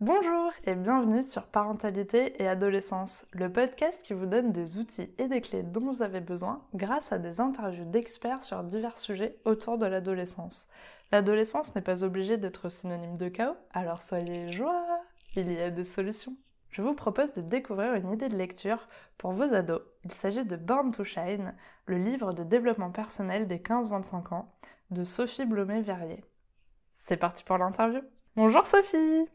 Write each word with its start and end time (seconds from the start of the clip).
Bonjour 0.00 0.52
et 0.64 0.74
bienvenue 0.74 1.22
sur 1.22 1.46
Parentalité 1.46 2.42
et 2.42 2.48
Adolescence, 2.48 3.26
le 3.32 3.52
podcast 3.52 4.02
qui 4.02 4.12
vous 4.12 4.26
donne 4.26 4.50
des 4.50 4.78
outils 4.78 5.08
et 5.18 5.28
des 5.28 5.40
clés 5.40 5.62
dont 5.62 5.92
vous 5.92 6.02
avez 6.02 6.20
besoin 6.20 6.62
grâce 6.74 7.12
à 7.12 7.18
des 7.18 7.40
interviews 7.40 7.84
d'experts 7.84 8.42
sur 8.42 8.64
divers 8.64 8.98
sujets 8.98 9.36
autour 9.44 9.78
de 9.78 9.86
l'adolescence. 9.86 10.66
L'adolescence 11.12 11.76
n'est 11.76 11.82
pas 11.82 12.02
obligée 12.02 12.38
d'être 12.38 12.68
synonyme 12.68 13.16
de 13.16 13.28
chaos, 13.28 13.56
alors 13.72 14.02
soyez 14.02 14.50
joie, 14.50 14.84
il 15.36 15.52
y 15.52 15.60
a 15.60 15.70
des 15.70 15.84
solutions. 15.84 16.34
Je 16.70 16.82
vous 16.82 16.94
propose 16.94 17.32
de 17.32 17.40
découvrir 17.40 17.94
une 17.94 18.10
idée 18.10 18.28
de 18.28 18.36
lecture 18.36 18.88
pour 19.16 19.30
vos 19.30 19.54
ados. 19.54 19.82
Il 20.04 20.12
s'agit 20.12 20.44
de 20.44 20.56
Born 20.56 20.90
to 20.90 21.04
Shine, 21.04 21.54
le 21.86 21.98
livre 21.98 22.32
de 22.32 22.42
développement 22.42 22.90
personnel 22.90 23.46
des 23.46 23.58
15-25 23.58 24.34
ans 24.34 24.52
de 24.90 25.04
Sophie 25.04 25.46
Blomet-Verrier. 25.46 26.24
C'est 26.94 27.16
parti 27.16 27.44
pour 27.44 27.58
l'interview. 27.58 28.00
Bonjour 28.36 28.66
Sophie 28.66 29.26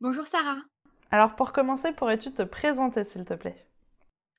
Bonjour 0.00 0.26
Sarah. 0.26 0.58
Alors 1.10 1.36
pour 1.36 1.52
commencer, 1.52 1.92
pourrais-tu 1.92 2.32
te 2.32 2.42
présenter 2.42 3.04
s'il 3.04 3.24
te 3.24 3.34
plaît? 3.34 3.66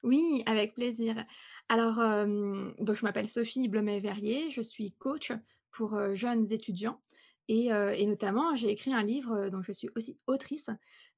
Oui, 0.01 0.43
avec 0.45 0.73
plaisir. 0.73 1.23
Alors, 1.69 1.99
euh, 1.99 2.71
donc 2.79 2.95
je 2.95 3.05
m'appelle 3.05 3.29
Sophie 3.29 3.69
Blomet-Verrier, 3.69 4.51
je 4.51 4.61
suis 4.61 4.91
coach 4.93 5.31
pour 5.71 5.93
euh, 5.93 6.13
jeunes 6.13 6.51
étudiants 6.51 6.99
et, 7.47 7.71
euh, 7.71 7.93
et 7.93 8.05
notamment 8.05 8.55
j'ai 8.55 8.69
écrit 8.69 8.93
un 8.93 9.03
livre 9.03 9.49
dont 9.49 9.61
je 9.61 9.71
suis 9.71 9.89
aussi 9.95 10.17
autrice 10.27 10.69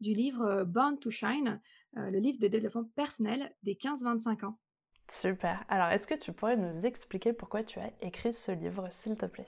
du 0.01 0.13
livre 0.13 0.63
Born 0.65 0.99
to 0.99 1.09
Shine, 1.09 1.61
le 1.93 2.19
livre 2.19 2.37
de 2.39 2.47
développement 2.47 2.83
personnel 2.95 3.55
des 3.63 3.75
15-25 3.75 4.45
ans. 4.45 4.59
Super. 5.09 5.63
Alors 5.69 5.89
est-ce 5.89 6.07
que 6.07 6.15
tu 6.15 6.33
pourrais 6.33 6.57
nous 6.57 6.85
expliquer 6.85 7.33
pourquoi 7.33 7.63
tu 7.63 7.79
as 7.79 7.91
écrit 8.01 8.33
ce 8.33 8.51
livre 8.51 8.87
s'il 8.91 9.17
te 9.17 9.25
plaît? 9.25 9.47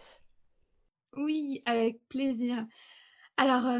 Oui, 1.15 1.61
avec 1.65 2.07
plaisir. 2.09 2.65
Alors, 3.37 3.79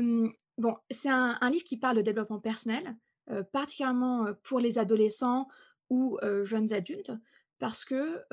Bon, 0.58 0.76
c'est 0.90 1.10
un, 1.10 1.38
livre 1.52 1.64
qui 1.64 1.78
parle 1.78 1.98
de 1.98 2.02
développement 2.02 2.40
personnel, 2.40 2.96
euh, 3.30 3.44
particulièrement 3.44 4.26
euh, 4.26 4.34
pour 4.44 4.60
les 4.60 4.80
adolescents 4.80 5.48
ou 5.92 6.18
euh, 6.24 6.44
jeunes 6.44 6.74
adultes, 6.74 7.12
parce 7.60 7.86
que 7.86 8.23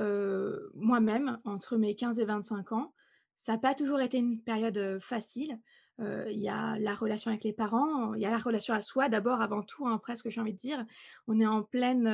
moi-même, 0.75 1.39
entre 1.45 1.77
mes 1.77 1.95
15 1.95 2.19
et 2.19 2.25
25 2.25 2.73
ans, 2.73 2.95
ça 3.37 3.53
n'a 3.53 3.59
pas 3.59 3.75
toujours 3.75 4.01
été 4.01 4.19
une 4.19 4.41
période 4.41 4.99
facile. 5.01 5.59
Il 5.99 6.39
y 6.39 6.49
a 6.49 6.79
la 6.79 6.95
relation 6.95 7.31
avec 7.31 7.43
les 7.43 7.55
parents, 7.55 8.13
il 8.15 8.21
y 8.21 8.27
a 8.27 8.31
la 8.31 8.39
relation 8.39 8.75
à 8.75 8.83
soi 8.83 9.09
d'abord, 9.09 9.41
avant 9.41 9.63
tout, 9.63 9.87
hein, 9.87 9.97
presque 9.97 10.29
j'ai 10.29 10.43
envie 10.43 10.53
de 10.53 10.59
dire. 10.59 10.85
On 11.27 11.41
est 11.41 11.47
en 11.47 11.63
pleine 11.63 12.07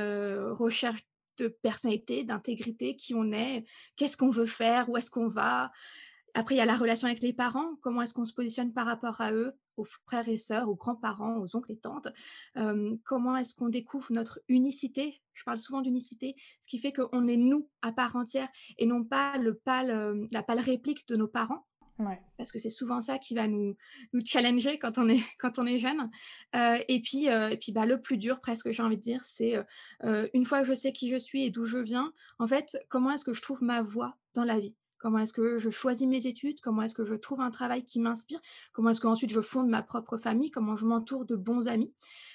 recherche 0.52 1.00
personnalité, 1.48 2.24
d'intégrité, 2.24 2.96
qui 2.96 3.14
on 3.14 3.32
est, 3.32 3.64
qu'est-ce 3.96 4.16
qu'on 4.16 4.30
veut 4.30 4.46
faire, 4.46 4.88
où 4.88 4.96
est-ce 4.96 5.10
qu'on 5.10 5.28
va. 5.28 5.70
Après, 6.34 6.54
il 6.54 6.58
y 6.58 6.60
a 6.60 6.66
la 6.66 6.76
relation 6.76 7.06
avec 7.08 7.22
les 7.22 7.32
parents, 7.32 7.76
comment 7.82 8.02
est-ce 8.02 8.14
qu'on 8.14 8.24
se 8.24 8.32
positionne 8.32 8.72
par 8.72 8.86
rapport 8.86 9.20
à 9.20 9.32
eux, 9.32 9.52
aux 9.76 9.84
frères 10.06 10.28
et 10.28 10.36
sœurs, 10.36 10.68
aux 10.68 10.76
grands-parents, 10.76 11.38
aux 11.38 11.56
oncles 11.56 11.72
et 11.72 11.78
tantes. 11.78 12.08
comment 13.04 13.36
est-ce 13.36 13.54
qu'on 13.54 13.68
découvre 13.68 14.12
notre 14.12 14.40
unicité? 14.48 15.20
Je 15.32 15.42
parle 15.44 15.58
souvent 15.58 15.80
d'unicité, 15.80 16.36
ce 16.60 16.68
qui 16.68 16.78
fait 16.78 16.92
qu'on 16.92 17.26
est 17.26 17.36
nous 17.36 17.68
à 17.82 17.92
part 17.92 18.14
entière 18.14 18.48
et 18.78 18.86
non 18.86 19.02
pas 19.02 19.34
pâle, 19.64 20.26
la 20.30 20.42
pâle 20.42 20.60
réplique 20.60 21.08
de 21.08 21.16
nos 21.16 21.28
parents. 21.28 21.66
Parce 22.36 22.52
que 22.52 22.58
c'est 22.58 22.70
souvent 22.70 23.00
ça 23.00 23.18
qui 23.18 23.34
va 23.34 23.46
nous, 23.46 23.76
nous 24.12 24.20
challenger 24.24 24.78
quand 24.78 24.98
on 24.98 25.08
est, 25.08 25.22
quand 25.38 25.58
on 25.58 25.66
est 25.66 25.78
jeune. 25.78 26.10
et 26.54 27.00
puis, 27.02 27.26
et 27.26 27.56
puis 27.60 27.72
bah, 27.72 27.86
le 27.86 28.00
plus 28.00 28.16
dur, 28.16 28.40
presque, 28.40 28.70
j'ai 28.70 28.82
envie 28.82 28.96
de 28.96 29.02
dire, 29.02 29.24
c'est 29.24 29.56
une 30.32 30.44
fois 30.44 30.62
que 30.62 30.68
je 30.68 30.74
sais 30.74 30.92
qui 30.92 31.08
je 31.08 31.16
suis 31.16 31.44
et 31.44 31.50
d'où 31.50 31.64
je 31.64 31.78
viens, 31.78 32.12
en 32.38 32.46
fait, 32.46 32.78
comment 32.88 33.10
est-ce 33.10 33.24
que 33.24 33.32
je 33.32 33.42
trouve 33.42 33.62
ma 33.62 33.82
voie 33.82 34.16
dans 34.34 34.44
la 34.44 34.58
vie? 34.58 34.76
Comment 35.00 35.18
est-ce 35.18 35.32
que 35.32 35.58
je 35.58 35.70
choisis 35.70 36.06
mes 36.06 36.26
études? 36.26 36.60
Comment 36.60 36.82
est-ce 36.82 36.94
que 36.94 37.04
je 37.04 37.14
trouve 37.14 37.40
un 37.40 37.50
travail 37.50 37.84
qui 37.84 38.00
m'inspire? 38.00 38.38
Comment 38.72 38.90
est-ce 38.90 39.00
qu'ensuite 39.00 39.32
je 39.32 39.40
fonde 39.40 39.68
ma 39.68 39.82
propre 39.82 40.18
famille? 40.18 40.50
Comment 40.50 40.76
je 40.76 40.86
m'entoure 40.86 41.24
de 41.24 41.36
bons 41.36 41.68
amis? 41.68 41.92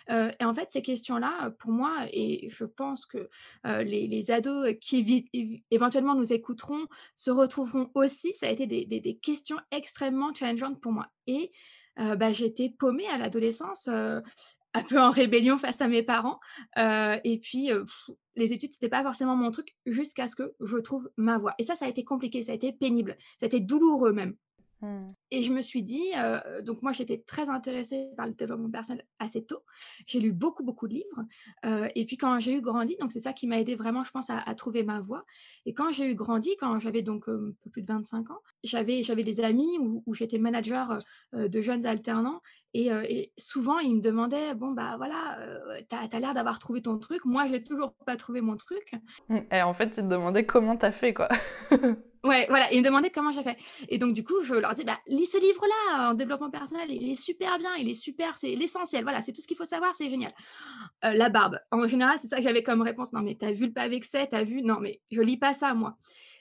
Euh, 0.10 0.32
Et 0.40 0.46
en 0.46 0.54
fait, 0.54 0.72
ces 0.72 0.82
questions-là, 0.82 1.52
pour 1.60 1.72
moi, 1.72 2.08
et 2.12 2.50
je 2.50 2.66
pense 2.66 3.06
que 3.06 3.30
euh, 3.68 3.84
les, 3.84 4.32
ados 4.32 4.74
qui 4.82 5.30
éventuellement 5.70 6.16
nous 6.16 6.34
écouteront 6.34 6.88
se 7.16 7.30
retrouveront 7.30 7.92
aussi, 7.94 8.34
ça 8.34 8.48
a 8.48 8.50
été 8.50 8.66
des, 8.66 9.20
questions 9.22 9.58
extrêmement 9.72 10.34
challengeantes 10.34 10.82
pour 10.82 10.92
moi. 10.92 11.08
Et 11.28 11.52
euh, 12.00 12.16
bah, 12.16 12.32
j'étais 12.32 12.70
paumée 12.70 13.08
à 13.08 13.18
l'adolescence 13.18 13.88
un 14.76 14.84
peu 14.84 15.00
en 15.00 15.10
rébellion 15.10 15.58
face 15.58 15.82
à 15.82 15.88
mes 15.88 16.04
parents. 16.04 16.40
et 16.78 17.40
puis, 17.42 17.70
les 18.36 18.54
études, 18.54 18.74
c'était 18.74 18.90
pas 18.90 19.04
forcément 19.04 19.36
mon 19.36 19.52
truc 19.52 19.76
jusqu'à 19.86 20.28
ce 20.28 20.36
que 20.36 20.54
je 20.60 20.78
trouve 20.78 21.10
ma 21.18 21.38
voie. 21.38 21.56
Et 21.58 21.64
ça, 21.64 21.76
ça 21.76 21.86
a 21.86 21.90
été 21.90 22.04
compliqué, 22.04 22.44
ça 22.44 22.52
a 22.52 22.56
été 22.56 22.72
pénible, 22.72 23.18
ça 23.40 23.46
a 23.46 23.48
été 23.48 23.60
douloureux 23.60 24.12
même. 24.12 24.36
Mmh. 24.82 25.00
Et 25.32 25.42
je 25.42 25.52
me 25.52 25.62
suis 25.62 25.84
dit, 25.84 26.12
donc 26.64 26.82
moi 26.82 26.92
j'étais 26.92 27.18
très 27.18 27.50
intéressée 27.50 28.10
par 28.18 28.28
le 28.28 28.34
développement 28.34 28.70
personnel 28.70 29.06
assez 29.20 29.46
tôt. 29.46 29.64
J'ai 30.06 30.20
lu 30.20 30.32
beaucoup, 30.32 30.64
beaucoup 30.64 30.88
de 30.88 30.94
livres. 30.94 31.90
et 31.96 32.06
puis 32.06 32.18
quand 32.18 32.40
j'ai 32.40 32.56
eu 32.56 32.62
grandi, 32.62 32.96
donc 33.00 33.12
c'est 33.12 33.20
ça 33.20 33.34
qui 33.34 33.48
m'a 33.48 33.60
aidé 33.60 33.76
vraiment, 33.76 34.04
je 34.04 34.12
pense, 34.12 34.30
à, 34.30 34.56
trouver 34.56 34.84
ma 34.84 35.02
voie. 35.02 35.26
Et 35.66 35.74
quand 35.74 35.92
j'ai 35.92 36.10
eu 36.10 36.16
grandi, 36.16 36.52
quand 36.60 36.80
j'avais 36.80 37.02
donc 37.02 37.28
un 37.28 37.52
peu 37.64 37.70
plus 37.70 37.82
de 37.82 37.88
25 37.92 38.32
ans, 38.32 38.40
j'avais, 38.64 39.04
j'avais 39.04 39.24
des 39.24 39.42
amis 39.42 39.78
où, 39.80 40.14
j'étais 40.14 40.38
manager 40.38 41.00
de 41.34 41.62
jeunes 41.62 41.86
alternants. 41.86 42.42
Et, 42.74 43.32
souvent 43.38 43.80
ils 43.80 43.96
me 43.96 44.02
demandaient, 44.02 44.54
bon 44.54 44.72
bah 44.72 44.96
voilà, 44.98 45.38
tu 45.90 45.96
as, 45.96 46.20
l'air 46.20 46.34
d'avoir 46.34 46.60
trouvé 46.60 46.82
ton 46.82 46.98
truc. 46.98 47.24
Moi, 47.26 47.48
j'ai 47.48 47.64
toujours 47.64 47.94
pas 48.06 48.16
trouvé 48.16 48.42
mon 48.42 48.58
truc. 48.58 48.94
Mmh, 49.30 49.40
et 49.52 49.62
en 49.62 49.74
fait, 49.74 49.98
ils 49.98 50.04
te 50.04 50.08
demandaient 50.08 50.46
comment 50.46 50.78
tu 50.78 50.86
as 50.86 50.92
fait, 50.92 51.14
quoi. 51.14 51.30
Ouais, 52.26 52.48
voilà, 52.50 52.72
ils 52.74 52.80
me 52.80 52.84
demandaient 52.84 53.12
comment 53.12 53.32
j'ai 53.32 53.44
fait. 53.44 53.56
Et 53.88 54.00
donc, 54.00 54.14
du 54.14 54.24
coup, 54.24 54.42
je 54.42 54.56
leur 54.56 54.74
dis, 54.74 54.84
bah, 54.84 54.98
lis 55.08 55.28
ce 55.28 55.40
livre-là 55.40 56.10
en 56.10 56.14
développement 56.16 56.50
personnel, 56.50 56.90
il 56.90 57.12
est 57.12 57.22
super 57.22 57.60
bien, 57.60 57.76
il 57.76 57.88
est 57.88 57.94
super, 57.94 58.36
c'est 58.38 58.56
l'essentiel, 58.56 59.04
voilà, 59.04 59.22
c'est 59.22 59.32
tout 59.32 59.42
ce 59.42 59.48
qu'il 59.48 59.58
faut 59.58 59.66
savoir, 59.66 59.96
c'est 59.96 60.10
génial. 60.10 60.34
Euh, 61.04 61.14
la 61.14 61.30
barbe, 61.30 61.60
en 61.72 61.86
général, 61.86 62.18
c'est 62.18 62.28
ça 62.28 62.38
que 62.38 62.44
j'avais 62.44 62.64
comme 62.64 62.82
réponse. 62.82 63.14
Non, 63.14 63.22
mais 63.22 63.36
t'as 63.36 63.52
vu 63.52 63.68
le 63.68 63.74
pavé 63.74 64.00
que 64.00 64.08
c'est, 64.08 64.28
t'as 64.28 64.44
vu, 64.44 64.64
non, 64.64 64.80
mais 64.80 65.02
je 65.12 65.22
lis 65.22 65.38
pas 65.38 65.54
ça, 65.54 65.76
moi. 65.76 65.98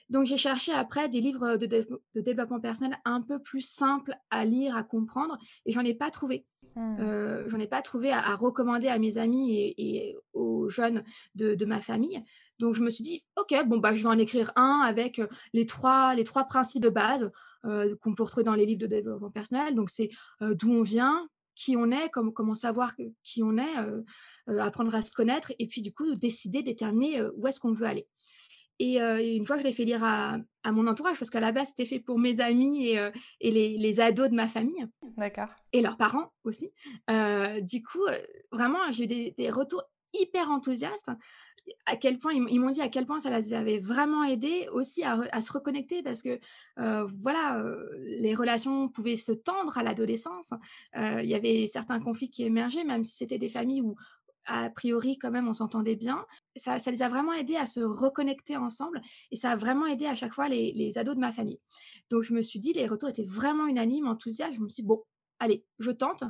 Donc, 0.09 0.25
j'ai 0.25 0.37
cherché 0.37 0.71
après 0.71 1.07
des 1.07 1.21
livres 1.21 1.57
de, 1.57 1.65
de, 1.65 2.21
développement 2.21 2.59
personnel 2.59 2.97
un 3.05 3.21
peu 3.21 3.39
plus 3.41 3.61
simples 3.61 4.15
à 4.31 4.45
lire, 4.45 4.75
à 4.75 4.83
comprendre, 4.83 5.37
et 5.65 5.71
j'en 5.71 5.81
ai 5.81 5.93
pas 5.93 6.09
trouvé. 6.09 6.45
Mmh. 6.75 6.97
Euh, 6.99 7.43
j'en 7.47 7.59
ai 7.59 7.67
pas 7.67 7.81
trouvé 7.81 8.11
à, 8.11 8.35
recommander 8.35 8.87
à 8.87 8.99
mes 8.99 9.17
amis 9.17 9.73
et, 9.77 10.15
aux 10.33 10.69
jeunes 10.69 11.03
de, 11.35 11.55
de, 11.55 11.65
ma 11.65 11.79
famille. 11.79 12.23
Donc 12.59 12.75
je 12.75 12.81
me 12.81 12.89
suis 12.89 13.03
dit, 13.03 13.23
ok, 13.35 13.53
bon 13.65 13.77
bah 13.77 13.95
je 13.95 14.03
vais 14.03 14.09
en 14.09 14.17
écrire 14.17 14.51
un 14.55 14.81
avec 14.85 15.21
les 15.53 15.65
trois, 15.65 16.15
les 16.15 16.23
trois 16.23 16.45
principes 16.45 16.83
de 16.83 16.89
base 16.89 17.31
qu'on 17.63 18.13
peut 18.13 18.23
retrouver 18.23 18.43
dans 18.43 18.53
les 18.53 18.65
livres 18.65 18.81
de 18.81 18.87
développement 18.87 19.31
personnel. 19.31 19.75
Donc 19.75 19.89
c'est 19.89 20.09
d'où 20.39 20.71
on 20.71 20.83
vient, 20.83 21.27
qui 21.55 21.75
on 21.75 21.89
est, 21.91 22.09
comment 22.09 22.53
savoir 22.53 22.93
qui 23.23 23.43
on 23.43 23.57
est, 23.57 24.59
apprendre 24.59 24.93
à 24.93 25.01
se 25.01 25.11
connaître, 25.11 25.51
et 25.57 25.67
puis 25.67 25.81
du 25.81 25.91
coup 25.91 26.15
décider, 26.15 26.61
déterminer 26.61 27.23
où 27.35 27.47
est-ce 27.47 27.59
qu'on 27.59 27.73
veut 27.73 27.87
aller. 27.87 28.07
Et 28.77 28.97
une 28.99 29.45
fois 29.45 29.55
que 29.55 29.61
je 29.61 29.67
l'ai 29.67 29.73
fait 29.73 29.85
lire 29.85 30.03
à, 30.03 30.37
mon 30.71 30.87
entourage, 30.87 31.17
parce 31.17 31.31
qu'à 31.31 31.39
la 31.39 31.51
base, 31.51 31.69
c'était 31.69 31.85
fait 31.85 31.99
pour 31.99 32.19
mes 32.19 32.41
amis 32.41 32.89
et, 32.89 33.09
et 33.39 33.51
les, 33.51 33.99
ados 33.99 34.29
de 34.29 34.35
ma 34.35 34.47
famille. 34.47 34.85
D'accord. 35.17 35.49
Et 35.71 35.81
leurs 35.81 35.97
parents 35.97 36.31
aussi. 36.43 36.71
du 37.07 37.83
coup, 37.83 38.05
vraiment, 38.51 38.91
j'ai 38.91 39.05
eu 39.05 39.07
des, 39.07 39.31
des, 39.37 39.49
retours 39.49 39.83
hyper 40.21 40.49
enthousiastes 40.49 41.11
à 41.85 41.95
quel 41.95 42.17
point 42.17 42.33
ils 42.33 42.59
m'ont 42.59 42.69
dit 42.69 42.81
à 42.81 42.89
quel 42.89 43.05
point 43.05 43.19
ça 43.19 43.35
les 43.35 43.53
avait 43.53 43.79
vraiment 43.79 44.23
aidés 44.23 44.67
aussi 44.71 45.03
à, 45.03 45.41
se 45.41 45.51
reconnecter 45.51 46.03
parce 46.03 46.21
que 46.21 46.39
voilà 46.77 47.63
les 48.01 48.35
relations 48.35 48.87
pouvaient 48.87 49.15
se 49.15 49.31
tendre 49.31 49.77
à 49.77 49.81
l'adolescence. 49.81 50.53
Il 50.95 51.25
y 51.25 51.33
avait 51.33 51.65
certains 51.67 51.99
conflits 51.99 52.29
qui 52.29 52.43
émergeaient 52.43 52.83
même 52.83 53.03
si 53.03 53.15
c'était 53.15 53.39
des 53.39 53.49
familles 53.49 53.81
où 53.81 53.95
a 54.45 54.69
priori 54.69 55.17
quand 55.17 55.31
même 55.31 55.47
on 55.47 55.53
s'entendait 55.53 55.95
bien. 55.95 56.25
Ça, 56.55 56.77
les 56.85 57.01
a 57.01 57.09
vraiment 57.09 57.33
aidés 57.33 57.55
à 57.55 57.65
se 57.65 57.79
reconnecter 57.79 58.57
ensemble 58.57 59.01
et 59.31 59.35
ça 59.35 59.51
a 59.51 59.55
vraiment 59.55 59.87
aidé 59.87 60.05
à 60.05 60.15
chaque 60.15 60.33
fois 60.33 60.47
les, 60.47 60.71
les 60.73 60.97
ados 60.97 61.15
de 61.15 61.19
ma 61.19 61.31
famille. 61.31 61.59
Donc 62.09 62.23
je 62.23 62.33
me 62.33 62.41
suis 62.41 62.59
dit 62.59 62.73
les 62.73 62.87
retours 62.87 63.09
étaient 63.09 63.25
vraiment 63.25 63.67
unanimes 63.67 64.07
enthousiastes. 64.07 64.55
Je 64.55 64.61
me 64.61 64.69
suis 64.69 64.83
dit 64.83 64.87
bon 64.87 65.03
allez 65.39 65.65
je 65.79 65.91
tente. 65.91 66.23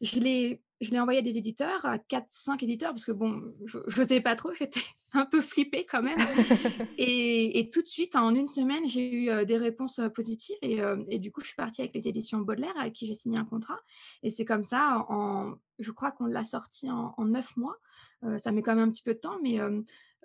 Je 0.00 0.18
l'ai 0.18 0.60
je 0.82 0.90
l'ai 0.90 0.98
envoyé 0.98 1.20
à 1.20 1.22
des 1.22 1.38
éditeurs, 1.38 1.86
à 1.86 1.96
4-5 1.96 2.62
éditeurs, 2.64 2.90
parce 2.90 3.04
que 3.04 3.12
bon, 3.12 3.54
je 3.64 4.00
ne 4.00 4.06
sais 4.06 4.20
pas 4.20 4.34
trop, 4.34 4.52
j'étais 4.58 4.82
un 5.12 5.24
peu 5.24 5.40
flippée 5.40 5.86
quand 5.88 6.02
même. 6.02 6.18
et, 6.98 7.70
tout 7.72 7.82
de 7.82 7.88
suite, 7.88 8.16
en 8.16 8.34
une 8.34 8.48
semaine, 8.48 8.88
j'ai 8.88 9.12
eu 9.12 9.30
euh, 9.30 9.44
des 9.44 9.56
réponses 9.56 10.00
euh, 10.00 10.08
positives. 10.08 10.56
Euh, 10.64 11.02
et, 11.08 11.18
du 11.18 11.30
coup, 11.30 11.40
je 11.40 11.46
suis 11.46 11.56
partie 11.56 11.82
avec 11.82 11.94
les 11.94 12.08
éditions 12.08 12.40
Baudelaire, 12.40 12.74
avec 12.78 12.94
qui 12.94 13.06
j'ai 13.06 13.14
signé 13.14 13.38
un 13.38 13.44
contrat. 13.44 13.78
Et 14.24 14.30
c'est 14.30 14.44
comme 14.44 14.64
ça, 14.64 15.06
en, 15.08 15.54
je 15.78 15.90
crois 15.92 16.10
qu'on 16.10 16.26
l'a 16.26 16.44
sorti 16.44 16.90
en, 16.90 17.14
neuf 17.24 17.56
mois. 17.56 17.76
ça 18.38 18.50
met 18.50 18.62
quand 18.62 18.74
même 18.74 18.88
un 18.88 18.90
petit 18.90 19.02
peu 19.02 19.14
de 19.14 19.20
temps, 19.20 19.38
mais 19.42 19.58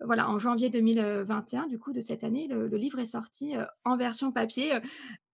voilà, 0.03 0.30
en 0.30 0.39
janvier 0.39 0.69
2021, 0.69 1.68
du 1.68 1.77
coup, 1.77 1.94
de 1.94 2.01
cette 2.01 2.24
année, 2.24 2.48
le, 2.48 2.68
le 2.68 2.77
livre 2.77 3.00
est 3.00 3.06
sorti 3.06 3.53
en 3.86 3.98
version 3.98 4.31
papier 4.31 4.77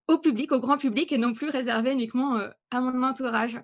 au 0.06 0.18
public, 0.18 0.52
au 0.52 0.60
grand 0.60 0.76
public, 0.76 1.10
et 1.12 1.18
non 1.18 1.32
plus 1.32 1.48
réservé 1.48 1.92
uniquement 1.92 2.38
à 2.70 2.80
mon 2.80 3.02
entourage. 3.02 3.60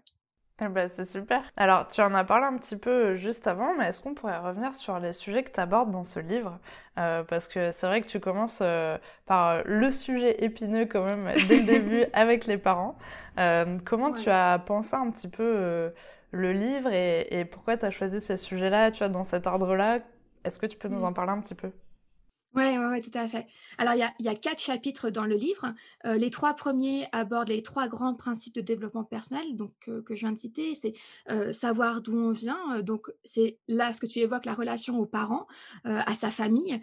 Eh 0.63 0.69
ben, 0.69 0.89
c'est 0.89 1.07
super. 1.07 1.43
Alors, 1.57 1.89
tu 1.89 2.03
en 2.03 2.13
as 2.15 2.23
parlé 2.25 2.45
un 2.45 2.59
petit 2.59 2.77
peu 2.77 2.91
euh, 2.91 3.17
juste 3.17 3.47
avant, 3.47 3.75
mais 3.77 3.87
est-ce 3.89 4.01
qu'on 4.03 4.13
pourrait 4.15 4.37
revenir 4.39 4.75
sur 4.75 4.99
les 4.99 5.15
sujets 5.15 5.43
que 5.43 5.51
tu 5.51 5.59
abordes 5.61 5.91
dans 5.91 6.05
ce 6.05 6.21
livre? 6.21 6.59
Euh, 6.99 7.23
Parce 7.25 7.49
que 7.49 7.73
c'est 7.73 7.87
vrai 7.87 8.03
que 8.03 8.07
tu 8.07 8.21
commences 8.21 8.59
euh, 8.63 8.99
par 9.25 9.63
le 9.65 9.91
sujet 9.91 10.45
épineux 10.45 10.85
quand 10.85 11.05
même 11.05 11.23
dès 11.49 11.61
le 11.61 11.65
début 11.65 12.05
avec 12.13 12.45
les 12.47 12.59
parents. 12.59 12.99
comment 13.87 14.13
tu 14.13 14.29
as 14.29 14.59
pensé 14.59 14.97
un 14.97 15.11
petit 15.11 15.29
peu 15.29 15.93
le 16.33 16.53
livre 16.53 16.91
et, 16.93 17.27
et 17.41 17.45
pourquoi 17.47 17.77
tu 17.79 17.87
as 17.87 17.91
choisi 17.91 18.21
ces 18.21 18.37
sujets-là, 18.37 18.91
tu 18.91 18.99
vois, 18.99 19.09
dans 19.09 19.25
cet 19.25 19.47
ordre-là? 19.47 20.01
Est-ce 20.45 20.59
que 20.59 20.67
tu 20.67 20.77
peux 20.77 20.89
nous 20.89 21.05
en 21.05 21.13
parler 21.15 21.33
un 21.33 21.41
petit 21.41 21.55
peu? 21.55 21.71
Oui, 22.57 22.77
ouais, 22.77 23.01
tout 23.01 23.17
à 23.17 23.29
fait. 23.29 23.47
Alors, 23.79 23.95
il 23.95 24.01
y 24.01 24.03
a, 24.03 24.13
il 24.19 24.27
y 24.27 24.29
a 24.29 24.35
quatre 24.35 24.61
chapitres 24.61 25.09
dans 25.09 25.25
le 25.25 25.37
livre. 25.37 25.73
Euh, 26.05 26.17
les 26.17 26.31
trois 26.31 26.55
premiers 26.55 27.07
abordent 27.13 27.49
les 27.49 27.63
trois 27.63 27.87
grands 27.87 28.15
principes 28.15 28.57
de 28.57 28.61
développement 28.61 29.05
personnel 29.05 29.55
donc, 29.55 29.73
euh, 29.87 30.03
que 30.03 30.17
je 30.17 30.21
viens 30.21 30.33
de 30.33 30.39
citer. 30.39 30.75
C'est 30.75 30.95
euh, 31.31 31.53
savoir 31.53 32.03
d'où 32.03 32.17
on 32.17 32.33
vient. 32.33 32.83
Donc, 32.83 33.07
c'est 33.25 33.61
là 33.69 33.93
ce 33.93 34.01
que 34.01 34.07
tu 34.07 34.19
évoques, 34.19 34.47
la 34.47 34.55
relation 34.55 34.99
aux 34.99 35.07
parents, 35.07 35.47
à 35.85 36.15
sa 36.15 36.31
famille. 36.31 36.81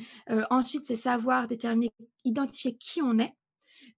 ensuite, 0.49 0.85
c'est 0.85 0.95
savoir 0.95 1.47
déterminer, 1.47 1.91
identifier 2.23 2.75
qui 2.77 3.01
on 3.01 3.19
est 3.19 3.33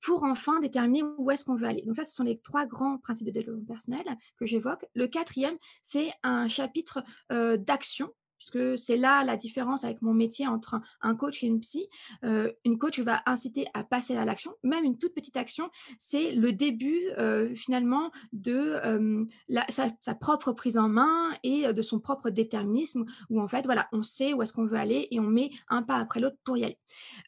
pour 0.02 0.24
enfin 0.24 0.60
déterminer 0.60 1.04
où 1.18 1.30
est-ce 1.32 1.46
qu'on 1.46 1.56
veut 1.56 1.68
aller. 1.68 1.82
Donc 1.84 1.96
ça, 1.96 2.04
ce 2.04 2.14
sont 2.14 2.24
les 2.24 2.40
trois 2.40 2.66
grands 2.66 2.98
principes 2.98 3.28
de 3.28 3.32
développement 3.32 3.66
personnel 3.66 4.06
que 4.38 4.46
j'évoque. 4.46 4.86
Le 4.94 5.08
quatrième, 5.08 5.58
c'est 5.82 6.10
un 6.24 6.48
chapitre 6.48 7.04
d'action 7.30 8.12
puisque 8.40 8.78
c'est 8.78 8.98
là 8.98 9.24
la 9.24 9.38
différence 9.38 9.84
avec 9.84 10.02
mon 10.02 10.14
métier 10.14 10.48
entre 10.48 10.82
un 11.02 11.16
coach 11.16 11.44
et 11.44 11.48
une 11.48 11.60
psy. 11.60 11.88
Euh, 12.24 12.52
une 12.66 12.80
coach 12.80 13.00
va 13.00 13.22
inciter 13.26 13.68
à 13.74 13.84
passer 13.84 14.16
à 14.16 14.26
l'action, 14.26 14.56
même 14.64 14.84
une 14.84 14.98
toute 14.98 15.14
petite 15.14 15.38
action, 15.38 15.70
c'est 16.00 16.32
le 16.32 16.54
début 16.54 17.10
euh, 17.18 17.54
finalement 17.54 18.12
de 18.34 18.80
euh, 18.84 19.26
sa, 19.70 20.16
propre 20.16 20.54
prise 20.54 20.78
en 20.78 20.90
main 20.90 21.32
et 21.44 21.72
de 21.74 21.82
son 21.82 22.00
propre 22.00 22.30
déterminisme, 22.30 23.06
où 23.30 23.40
en 23.40 23.48
fait, 23.48 23.66
voilà, 23.66 23.88
on 23.92 24.04
sait 24.04 24.34
où 24.34 24.42
est-ce 24.42 24.54
qu'on 24.54 24.66
veut 24.66 24.78
aller 24.78 25.08
et 25.12 25.20
on 25.20 25.24
met 25.24 25.52
un 25.68 25.84
pas 25.84 25.98
après 25.98 26.20
l'autre 26.20 26.38
pour 26.44 26.58
y 26.58 26.64
aller. 26.64 26.80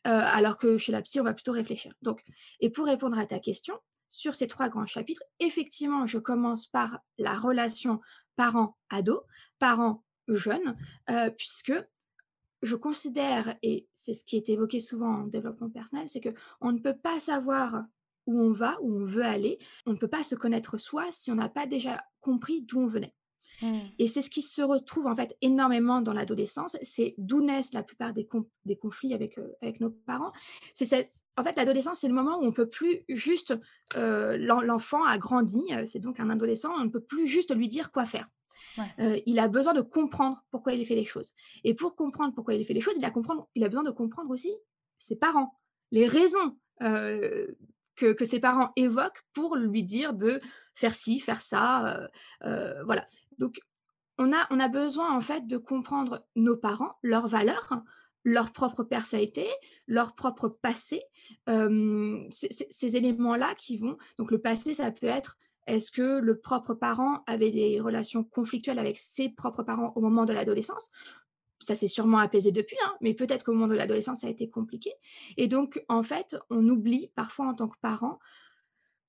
alors 0.03 0.57
que 0.57 0.77
chez 0.77 0.91
la 0.91 1.01
psy, 1.01 1.19
on 1.19 1.23
va 1.23 1.33
plutôt 1.33 1.51
réfléchir. 1.51 1.93
Donc, 2.01 2.23
et 2.59 2.69
pour 2.69 2.85
répondre 2.85 3.19
à 3.19 3.25
ta 3.25 3.39
question, 3.39 3.75
sur 4.11 4.35
ces 4.35 4.47
trois 4.47 4.69
grands 4.69 4.85
chapitres, 4.85 5.23
effectivement, 5.39 6.05
je 6.05 6.19
commence 6.19 6.67
par 6.67 6.99
la 7.17 7.39
relation 7.39 8.01
parent-ado, 8.35 9.23
parent 9.57 10.03
jeune, 10.27 10.75
euh, 11.09 11.29
puisque 11.29 11.73
je 12.61 12.75
considère, 12.75 13.55
et 13.63 13.87
c'est 13.93 14.13
ce 14.13 14.23
qui 14.23 14.37
est 14.37 14.49
évoqué 14.49 14.79
souvent 14.79 15.21
en 15.21 15.27
développement 15.27 15.69
personnel, 15.69 16.07
c'est 16.09 16.21
qu'on 16.21 16.71
ne 16.71 16.79
peut 16.79 16.97
pas 16.97 17.19
savoir 17.19 17.85
où 18.27 18.39
on 18.39 18.51
va, 18.51 18.77
où 18.81 19.01
on 19.01 19.05
veut 19.05 19.25
aller, 19.25 19.57
on 19.85 19.93
ne 19.93 19.97
peut 19.97 20.07
pas 20.07 20.23
se 20.23 20.35
connaître 20.35 20.77
soi 20.77 21.05
si 21.11 21.31
on 21.31 21.35
n'a 21.35 21.49
pas 21.49 21.65
déjà 21.65 22.03
compris 22.19 22.61
d'où 22.61 22.81
on 22.81 22.87
venait. 22.87 23.15
Mmh. 23.61 23.73
Et 23.99 24.07
c'est 24.07 24.21
ce 24.21 24.29
qui 24.29 24.41
se 24.41 24.61
retrouve 24.61 25.07
en 25.07 25.15
fait 25.15 25.35
énormément 25.41 26.01
dans 26.01 26.13
l'adolescence, 26.13 26.77
c'est 26.83 27.15
d'où 27.17 27.43
naissent 27.43 27.73
la 27.73 27.83
plupart 27.83 28.13
des, 28.13 28.27
des 28.65 28.75
conflits 28.75 29.13
avec, 29.13 29.37
euh, 29.37 29.51
avec 29.61 29.79
nos 29.79 29.89
parents. 29.89 30.31
C'est 30.73 31.09
en 31.37 31.43
fait, 31.43 31.55
l'adolescence, 31.55 31.99
c'est 32.01 32.07
le 32.07 32.13
moment 32.13 32.37
où 32.39 32.45
on 32.45 32.51
peut 32.51 32.69
plus 32.69 33.03
juste, 33.07 33.57
euh, 33.95 34.37
l'enfant 34.37 35.03
a 35.05 35.17
grandi, 35.17 35.61
c'est 35.87 35.99
donc 35.99 36.19
un 36.19 36.29
adolescent, 36.29 36.71
on 36.77 36.85
ne 36.85 36.89
peut 36.89 37.01
plus 37.01 37.25
juste 37.25 37.55
lui 37.55 37.67
dire 37.67 37.91
quoi 37.91 38.05
faire. 38.05 38.27
Euh, 38.99 39.19
il 39.25 39.39
a 39.39 39.47
besoin 39.47 39.73
de 39.73 39.81
comprendre 39.81 40.43
pourquoi 40.49 40.73
il 40.73 40.85
fait 40.85 40.95
les 40.95 41.05
choses. 41.05 41.33
Et 41.63 41.73
pour 41.73 41.95
comprendre 41.95 42.33
pourquoi 42.33 42.53
il 42.53 42.65
fait 42.65 42.73
les 42.73 42.81
choses, 42.81 42.95
il 42.97 43.05
a, 43.05 43.69
besoin 43.69 43.83
de 43.83 43.91
comprendre 43.91 44.29
aussi 44.29 44.53
ses 44.97 45.15
parents, 45.15 45.59
les 45.91 46.07
raisons 46.07 46.57
euh, 46.81 47.47
que, 47.95 48.25
ses 48.25 48.39
parents 48.39 48.71
évoquent 48.75 49.23
pour 49.33 49.55
lui 49.55 49.83
dire 49.83 50.13
de 50.13 50.39
faire 50.75 50.93
ci, 50.93 51.19
faire 51.19 51.41
ça. 51.41 52.09
Euh, 52.43 52.83
voilà. 52.85 53.05
Donc, 53.37 53.59
on 54.17 54.33
a, 54.33 54.47
on 54.51 54.59
a 54.59 54.67
besoin 54.67 55.15
en 55.15 55.21
fait 55.21 55.47
de 55.47 55.57
comprendre 55.57 56.25
nos 56.35 56.57
parents, 56.57 56.97
leurs 57.01 57.27
valeurs, 57.27 57.81
leur 58.23 58.51
propre 58.51 58.83
personnalité, 58.83 59.47
leur 59.87 60.13
propre 60.15 60.47
passé, 60.47 61.01
ces 61.47 62.97
éléments-là 62.97 63.55
qui 63.55 63.77
vont. 63.77 63.97
Donc, 64.19 64.31
le 64.31 64.39
passé, 64.39 64.75
ça 64.75 64.91
peut 64.91 65.07
être 65.07 65.37
est-ce 65.67 65.91
que 65.91 66.19
le 66.19 66.39
propre 66.39 66.73
parent 66.73 67.23
avait 67.27 67.51
des 67.51 67.79
relations 67.79 68.23
conflictuelles 68.23 68.79
avec 68.79 68.97
ses 68.97 69.29
propres 69.29 69.63
parents 69.63 69.93
au 69.95 70.01
moment 70.01 70.25
de 70.25 70.33
l'adolescence? 70.33 70.91
Ça 71.59 71.75
s'est 71.75 71.87
sûrement 71.87 72.17
apaisé 72.17 72.51
depuis, 72.51 72.77
hein, 72.83 72.95
mais 73.01 73.13
peut-être 73.13 73.45
qu'au 73.45 73.53
moment 73.53 73.67
de 73.67 73.75
l'adolescence, 73.75 74.21
ça 74.21 74.27
a 74.27 74.31
été 74.31 74.49
compliqué. 74.49 74.93
Et 75.37 75.47
donc, 75.47 75.83
en 75.89 76.01
fait, 76.01 76.35
on 76.49 76.67
oublie 76.67 77.11
parfois 77.15 77.47
en 77.47 77.53
tant 77.53 77.67
que 77.67 77.77
parent 77.81 78.19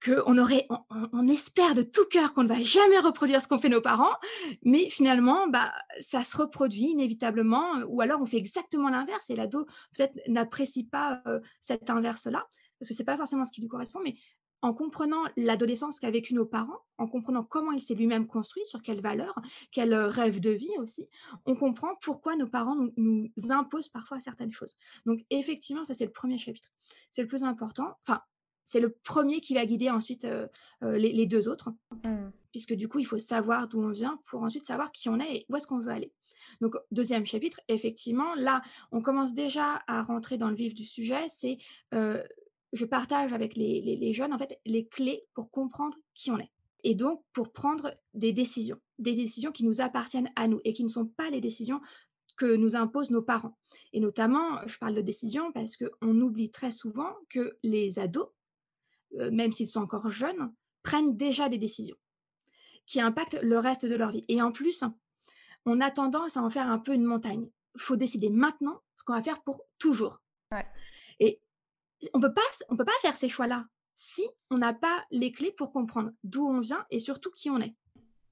qu'on 0.05 0.39
aurait, 0.39 0.65
on, 1.13 1.27
espère 1.29 1.75
de 1.75 1.83
tout 1.83 2.05
cœur 2.11 2.35
qu'on 2.35 2.43
ne 2.43 2.49
va 2.49 2.61
jamais 2.61 2.99
reproduire 2.99 3.41
ce 3.41 3.49
qu'ont 3.49 3.59
fait 3.59 3.69
nos 3.69 3.81
parents, 3.81 4.15
mais 4.63 4.89
finalement, 4.89 5.47
bah, 5.49 5.73
ça 6.01 6.25
se 6.25 6.37
reproduit 6.37 6.91
inévitablement, 6.91 7.83
ou 7.87 8.01
alors 8.01 8.21
on 8.21 8.27
fait 8.27 8.37
exactement 8.37 8.89
l'inverse 8.89 9.31
et 9.31 9.37
l'ado 9.37 9.67
peut-être 9.97 10.19
n'apprécie 10.29 10.85
pas 10.85 11.23
euh, 11.27 11.41
cet 11.61 11.89
inverse-là, 11.89 12.45
parce 12.79 12.89
que 12.89 12.95
c'est 12.95 13.05
pas 13.05 13.17
forcément 13.17 13.45
ce 13.45 13.53
qui 13.53 13.61
lui 13.61 13.69
correspond, 13.69 14.01
mais 14.03 14.17
en 14.63 14.73
comprenant 14.73 15.25
l'adolescence 15.37 15.99
qu'a 15.99 16.11
vécu 16.11 16.35
nos 16.35 16.47
parents, 16.47 16.79
en 16.97 17.09
comprenant 17.09 17.43
comment 17.43 17.73
il 17.73 17.81
s'est 17.81 17.95
lui-même 17.95 18.29
construit, 18.29 18.65
sur 18.65 18.81
quelles 18.81 19.01
valeurs, 19.01 19.35
quels 19.73 19.93
euh, 19.93 20.09
rêves 20.09 20.41
de 20.41 20.51
vie 20.51 20.71
aussi, 20.79 21.09
on 21.45 21.57
comprend 21.57 21.97
pourquoi 22.01 22.37
nos 22.37 22.47
parents 22.47 22.77
nous, 22.97 23.31
imposent 23.51 23.89
parfois 23.89 24.21
certaines 24.21 24.53
choses. 24.53 24.77
Donc 25.05 25.21
effectivement, 25.31 25.85
ça 25.85 25.95
c'est 25.95 26.07
le 26.07 26.13
premier 26.13 26.39
chapitre. 26.39 26.71
C'est 27.11 27.23
le 27.23 27.29
plus 27.29 27.43
important. 27.43 27.97
Enfin, 28.07 28.21
c'est 28.65 28.81
le 28.81 28.91
premier 28.91 29.41
qui 29.41 29.55
va 29.55 29.67
guider 29.67 29.91
ensuite 29.91 30.25
euh, 30.25 30.47
euh, 30.85 30.97
les, 30.97 31.27
deux 31.27 31.49
autres, 31.49 31.71
mmh. 32.05 32.31
puisque 32.53 32.75
du 32.75 32.89
coup, 32.89 33.01
il 33.01 33.05
faut 33.05 33.19
savoir 33.19 33.67
d'où 33.67 33.83
on 33.83 33.91
vient 33.91 34.21
pour 34.25 34.43
ensuite 34.43 34.65
savoir 34.65 34.93
qui 34.93 35.09
on 35.09 35.19
est 35.19 35.39
et 35.39 35.47
où 35.49 35.57
est-ce 35.57 35.67
qu'on 35.67 35.81
veut 35.81 35.91
aller. 35.91 36.13
Donc, 36.61 36.77
deuxième 36.93 37.27
chapitre, 37.27 37.61
effectivement, 37.69 38.35
là, 38.37 38.63
on 38.93 39.01
commence 39.01 39.35
déjà 39.35 39.83
à 39.89 40.03
rentrer 40.03 40.39
dans 40.39 40.49
le 40.49 40.55
vif 40.55 40.75
du 40.75 40.85
sujet, 40.85 41.27
c'est 41.29 41.59
je 42.73 42.85
partage 42.85 43.33
avec 43.33 43.55
les, 43.57 44.13
jeunes 44.13 44.33
en 44.33 44.39
fait 44.39 44.59
les 44.65 44.87
clés 44.87 45.25
pour 45.35 45.51
comprendre 45.51 45.97
qui 46.15 46.31
on 46.31 46.39
est. 46.39 46.51
Et 46.85 46.95
donc 46.95 47.23
pour 47.33 47.53
prendre 47.53 47.95
des 48.15 48.33
décisions, 48.33 48.79
des 48.99 49.15
décisions 49.15 49.53
qui 49.53 49.65
nous 49.65 49.81
appartiennent 49.81 50.31
à 50.37 50.49
nous 50.49 50.61
et 50.65 50.73
qui 50.73 50.83
ne 50.83 50.89
sont 50.89 51.07
pas 51.07 51.31
les 51.31 51.41
décisions 51.41 51.81
que 52.37 52.57
nous 52.57 52.77
imposent 52.77 53.11
nos 53.11 53.23
parents. 53.23 53.57
Et 53.93 54.01
notamment, 54.01 54.67
je 54.67 54.79
parle 54.79 54.95
de 54.95 55.03
décisions 55.03 55.53
parce 55.53 55.77
qu'on 55.77 56.21
oublie 56.21 56.51
très 56.51 56.71
souvent 56.71 57.15
que 57.29 57.59
les 57.63 57.99
ados, 57.99 58.29
euh, 59.19 59.31
même 59.31 59.53
s'ils 59.53 59.69
sont 59.69 59.83
encore 59.83 60.11
jeunes, 60.11 60.53
prennent 60.83 61.17
déjà 61.17 61.49
des 61.49 61.59
décisions 61.59 61.97
qui 62.87 63.01
impactent 63.01 63.41
le 63.43 63.59
reste 63.59 63.87
de 63.87 63.95
leur 63.95 64.11
vie. 64.11 64.25
Et 64.29 64.43
en 64.43 64.51
plus, 64.51 64.83
on 65.67 65.81
a 65.81 65.91
tendance 65.91 66.37
à 66.37 66.43
en 66.43 66.51
faire 66.51 66.69
un 66.69 66.79
peu 66.79 66.95
une 66.95 67.05
montagne. 67.05 67.49
Il 67.75 67.81
faut 67.81 67.97
décider 67.97 68.29
maintenant 68.29 68.81
ce 68.97 69.05
qu'on 69.05 69.15
va 69.15 69.23
faire 69.23 69.43
pour 69.43 69.63
toujours. 69.79 70.21
Et 71.21 71.41
on 72.15 72.21
peut 72.21 72.33
pas, 72.33 72.41
on 72.69 72.77
peut 72.77 72.85
pas 72.85 72.93
faire 73.01 73.17
ces 73.17 73.29
choix-là 73.29 73.67
si 73.95 74.27
on 74.51 74.59
n'a 74.59 74.75
pas 74.75 75.05
les 75.11 75.33
clés 75.33 75.53
pour 75.53 75.73
comprendre 75.73 76.11
d'où 76.25 76.47
on 76.47 76.61
vient 76.61 76.85
et 76.91 76.99
surtout 76.99 77.31
qui 77.31 77.51
on 77.51 77.61
est. 77.61 77.75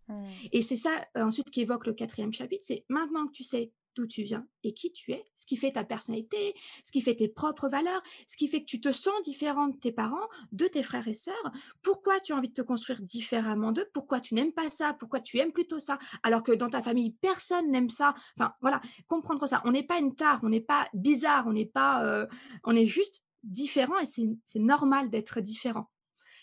Mmh. 0.08 0.26
Et 0.52 0.62
c'est 0.62 0.76
ça 0.76 0.90
euh, 1.16 1.22
ensuite 1.22 1.50
qui 1.50 1.60
évoque 1.60 1.86
le 1.86 1.94
quatrième 1.94 2.32
chapitre, 2.32 2.64
c'est 2.66 2.84
maintenant 2.88 3.26
que 3.26 3.32
tu 3.32 3.44
sais 3.44 3.72
d'où 3.96 4.06
tu 4.06 4.22
viens 4.22 4.46
et 4.62 4.72
qui 4.72 4.92
tu 4.92 5.12
es, 5.12 5.24
ce 5.36 5.46
qui 5.46 5.56
fait 5.56 5.72
ta 5.72 5.84
personnalité, 5.84 6.54
ce 6.84 6.92
qui 6.92 7.00
fait 7.00 7.16
tes 7.16 7.28
propres 7.28 7.68
valeurs, 7.68 8.02
ce 8.26 8.36
qui 8.36 8.48
fait 8.48 8.60
que 8.60 8.66
tu 8.66 8.80
te 8.80 8.92
sens 8.92 9.20
différent 9.24 9.68
de 9.68 9.76
tes 9.76 9.92
parents, 9.92 10.28
de 10.52 10.66
tes 10.66 10.82
frères 10.82 11.08
et 11.08 11.14
sœurs, 11.14 11.52
pourquoi 11.82 12.20
tu 12.20 12.32
as 12.32 12.36
envie 12.36 12.48
de 12.48 12.54
te 12.54 12.62
construire 12.62 13.02
différemment 13.02 13.72
d'eux, 13.72 13.88
pourquoi 13.92 14.20
tu 14.20 14.34
n'aimes 14.34 14.52
pas 14.52 14.68
ça, 14.68 14.94
pourquoi 14.94 15.20
tu 15.20 15.38
aimes 15.38 15.52
plutôt 15.52 15.80
ça, 15.80 15.98
alors 16.22 16.42
que 16.42 16.52
dans 16.52 16.70
ta 16.70 16.82
famille, 16.82 17.12
personne 17.20 17.70
n'aime 17.70 17.90
ça. 17.90 18.14
Enfin, 18.38 18.54
voilà, 18.60 18.80
comprendre 19.08 19.46
ça. 19.46 19.60
On 19.64 19.72
n'est 19.72 19.82
pas 19.82 19.98
une 19.98 20.14
tare, 20.14 20.40
on 20.42 20.48
n'est 20.48 20.60
pas 20.60 20.88
bizarre, 20.94 21.46
on 21.46 21.52
n'est 21.52 21.66
pas... 21.66 22.04
Euh, 22.04 22.26
on 22.64 22.76
est 22.76 22.86
juste 22.86 23.24
différent 23.42 23.98
et 23.98 24.06
c'est 24.06 24.58
normal 24.58 25.10
d'être 25.10 25.40
différent. 25.40 25.90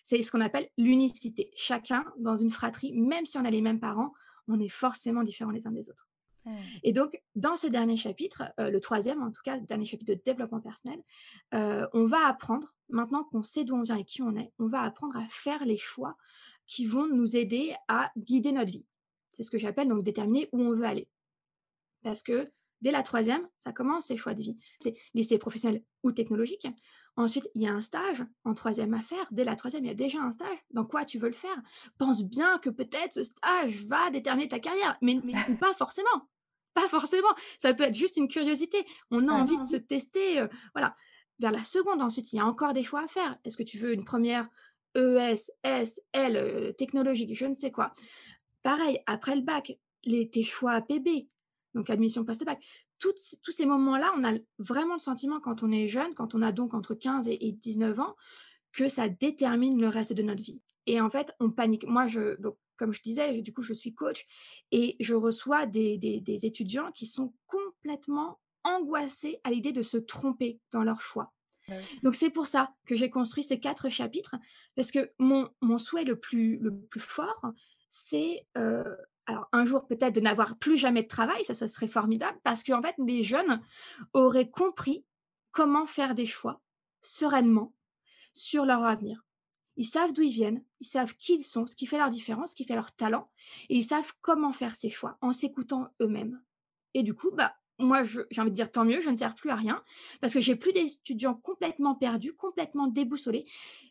C'est 0.03 0.21
ce 0.23 0.31
qu'on 0.31 0.41
appelle 0.41 0.69
l'unicité. 0.77 1.51
Chacun 1.55 2.05
dans 2.17 2.37
une 2.37 2.49
fratrie, 2.49 2.93
même 2.93 3.25
si 3.25 3.37
on 3.37 3.45
a 3.45 3.49
les 3.49 3.61
mêmes 3.61 3.79
parents, 3.79 4.13
on 4.47 4.59
est 4.59 4.69
forcément 4.69 5.23
différents 5.23 5.51
les 5.51 5.67
uns 5.67 5.71
des 5.71 5.89
autres. 5.89 6.07
Mmh. 6.45 6.51
Et 6.83 6.93
donc, 6.93 7.21
dans 7.35 7.57
ce 7.57 7.67
dernier 7.67 7.97
chapitre, 7.97 8.43
euh, 8.59 8.69
le 8.69 8.79
troisième 8.79 9.21
en 9.21 9.31
tout 9.31 9.41
cas, 9.43 9.57
le 9.57 9.65
dernier 9.65 9.83
chapitre 9.83 10.13
de 10.13 10.21
développement 10.23 10.61
personnel, 10.61 11.01
euh, 11.53 11.85
on 11.93 12.05
va 12.05 12.25
apprendre, 12.25 12.73
maintenant 12.89 13.25
qu'on 13.25 13.43
sait 13.43 13.65
d'où 13.65 13.75
on 13.75 13.81
vient 13.81 13.97
et 13.97 14.05
qui 14.05 14.21
on 14.21 14.35
est, 14.37 14.51
on 14.59 14.67
va 14.67 14.81
apprendre 14.81 15.17
à 15.17 15.27
faire 15.29 15.65
les 15.65 15.77
choix 15.77 16.15
qui 16.65 16.85
vont 16.85 17.07
nous 17.07 17.35
aider 17.35 17.75
à 17.87 18.11
guider 18.17 18.51
notre 18.53 18.71
vie. 18.71 18.85
C'est 19.31 19.43
ce 19.43 19.51
que 19.51 19.57
j'appelle 19.57 19.87
donc 19.87 20.03
déterminer 20.03 20.47
où 20.51 20.61
on 20.61 20.71
veut 20.73 20.85
aller. 20.85 21.07
Parce 22.01 22.23
que 22.23 22.49
Dès 22.81 22.91
la 22.91 23.03
troisième, 23.03 23.47
ça 23.57 23.71
commence 23.71 24.07
ces 24.07 24.17
choix 24.17 24.33
de 24.33 24.41
vie. 24.41 24.57
C'est 24.79 24.95
lycée 25.13 25.37
professionnel 25.37 25.83
ou 26.03 26.11
technologique. 26.11 26.67
Ensuite, 27.15 27.49
il 27.55 27.63
y 27.63 27.67
a 27.67 27.71
un 27.71 27.81
stage 27.81 28.23
en 28.43 28.53
troisième 28.53 28.93
à 28.93 29.01
faire. 29.01 29.27
Dès 29.31 29.43
la 29.43 29.55
troisième, 29.55 29.85
il 29.85 29.87
y 29.87 29.91
a 29.91 29.95
déjà 29.95 30.21
un 30.21 30.31
stage. 30.31 30.57
Dans 30.71 30.85
quoi 30.85 31.05
tu 31.05 31.17
veux 31.17 31.29
le 31.29 31.33
faire? 31.33 31.61
Pense 31.97 32.23
bien 32.23 32.59
que 32.59 32.69
peut-être 32.69 33.13
ce 33.13 33.23
stage 33.23 33.85
va 33.85 34.11
déterminer 34.11 34.47
ta 34.47 34.59
carrière, 34.59 34.97
mais, 35.01 35.19
pas 35.59 35.73
forcément. 35.73 36.29
Pas 36.73 36.87
forcément. 36.87 37.33
Ça 37.57 37.73
peut 37.73 37.83
être 37.83 37.95
juste 37.95 38.17
une 38.17 38.27
curiosité. 38.27 38.85
On 39.09 39.27
a 39.27 39.31
envie 39.31 39.57
de 39.57 39.65
se 39.65 39.77
tester. 39.77 40.39
Euh, 40.41 40.47
voilà. 40.73 40.95
Vers 41.39 41.51
la 41.51 41.63
seconde, 41.63 42.01
ensuite, 42.01 42.33
il 42.33 42.37
y 42.37 42.39
a 42.39 42.45
encore 42.45 42.73
des 42.73 42.83
choix 42.83 43.03
à 43.03 43.07
faire. 43.07 43.37
Est-ce 43.43 43.57
que 43.57 43.63
tu 43.63 43.77
veux 43.77 43.93
une 43.93 44.05
première 44.05 44.47
ES, 44.95 45.51
S, 45.63 46.01
L, 46.13 46.35
euh, 46.35 46.71
technologique, 46.73 47.35
je 47.35 47.45
ne 47.45 47.53
sais 47.53 47.71
quoi 47.71 47.93
pareil, 48.67 48.99
après 49.05 49.33
le 49.33 49.43
bac, 49.43 49.77
les, 50.03 50.29
tes 50.29 50.43
choix 50.43 50.73
APB, 50.73 51.29
donc 51.77 51.91
admission 51.91 52.25
post-bac, 52.25 52.59
tous 52.97 53.15
ces 53.51 53.65
moments-là, 53.67 54.11
on 54.17 54.23
a 54.23 54.37
vraiment 54.57 54.95
le 54.95 54.99
sentiment 54.99 55.39
quand 55.39 55.61
on 55.61 55.71
est 55.71 55.87
jeune, 55.87 56.13
quand 56.15 56.33
on 56.33 56.41
a 56.41 56.51
donc 56.51 56.73
entre 56.73 56.95
15 56.95 57.27
et, 57.27 57.51
19 57.51 57.99
ans, 57.99 58.15
que 58.73 58.87
ça 58.87 59.07
détermine 59.09 59.79
le 59.79 59.87
reste 59.87 60.13
de 60.13 60.23
notre 60.23 60.41
vie. 60.41 60.59
Et 60.87 60.99
en 60.99 61.09
fait, 61.09 61.35
on 61.39 61.51
panique. 61.51 61.85
Moi, 61.87 62.07
je, 62.07 62.35
donc, 62.41 62.57
comme 62.77 62.93
je 62.93 63.01
disais, 63.01 63.41
du 63.41 63.53
coup, 63.53 63.61
je 63.61 63.73
suis 63.73 63.93
coach 63.93 64.25
et 64.71 64.95
je 64.99 65.13
reçois 65.13 65.67
des, 65.67 65.97
des 65.97 66.45
étudiants 66.45 66.91
qui 66.91 67.05
sont 67.05 67.33
complètement 67.45 68.39
angoissés 68.63 69.39
à 69.43 69.51
l'idée 69.51 69.71
de 69.71 69.83
se 69.83 69.97
tromper 69.97 70.59
dans 70.71 70.83
leur 70.83 70.99
choix. 71.01 71.31
Bah 71.67 71.75
Donc 72.01 72.15
c'est 72.15 72.29
pour 72.31 72.47
ça 72.47 72.73
que 72.85 72.95
j'ai 72.95 73.09
construit 73.09 73.43
ces 73.43 73.59
quatre 73.59 73.89
chapitres, 73.89 74.35
parce 74.75 74.91
que 74.91 75.11
mon, 75.19 75.49
mon 75.61 75.77
souhait 75.77 76.05
le 76.05 76.19
plus, 76.19 76.57
le 76.57 76.75
plus 76.75 76.99
fort, 76.99 77.53
c'est 77.89 78.47
euh, 78.57 78.95
alors 79.27 79.47
un 79.51 79.65
jour 79.65 79.85
peut-être 79.85 80.15
de 80.15 80.21
n'avoir 80.21 80.57
plus 80.57 80.77
jamais 80.77 81.03
de 81.03 81.07
travail, 81.07 81.45
ça, 81.45 81.53
ça 81.53 81.67
serait 81.67 81.87
formidable, 81.87 82.39
parce 82.43 82.63
qu'en 82.63 82.81
fait 82.81 82.95
les 82.97 83.23
jeunes 83.23 83.61
auraient 84.13 84.49
compris 84.49 85.05
comment 85.51 85.85
faire 85.85 86.15
des 86.15 86.25
choix 86.25 86.61
sereinement 87.01 87.73
sur 88.33 88.65
leur 88.65 88.83
avenir. 88.83 89.23
Ils 89.75 89.85
savent 89.85 90.11
d'où 90.11 90.23
ils 90.23 90.31
viennent, 90.31 90.63
ils 90.79 90.87
savent 90.87 91.15
qui 91.15 91.35
ils 91.35 91.43
sont, 91.43 91.67
ce 91.67 91.75
qui 91.75 91.85
fait 91.85 91.99
leur 91.99 92.09
différence, 92.09 92.51
ce 92.51 92.55
qui 92.55 92.65
fait 92.65 92.75
leur 92.75 92.91
talent, 92.91 93.29
et 93.69 93.75
ils 93.75 93.83
savent 93.83 94.11
comment 94.21 94.51
faire 94.51 94.75
ces 94.75 94.89
choix 94.89 95.17
en 95.21 95.33
s'écoutant 95.33 95.89
eux-mêmes. 96.01 96.41
Et 96.95 97.03
du 97.03 97.13
coup, 97.13 97.29
bah, 97.31 97.55
moi, 97.79 98.03
j'ai 98.03 98.41
envie 98.41 98.51
de 98.51 98.55
dire 98.55 98.71
tant 98.71 98.85
mieux, 98.85 99.01
je 99.01 99.09
ne 99.09 99.15
sers 99.15 99.35
plus 99.35 99.49
à 99.49 99.55
rien 99.55 99.83
parce 100.21 100.33
que 100.33 100.39
j'ai 100.39 100.55
plus 100.55 100.73
d'étudiants 100.73 101.35
complètement 101.35 101.95
perdus, 101.95 102.33
complètement 102.33 102.87
déboussolés, 102.87 103.45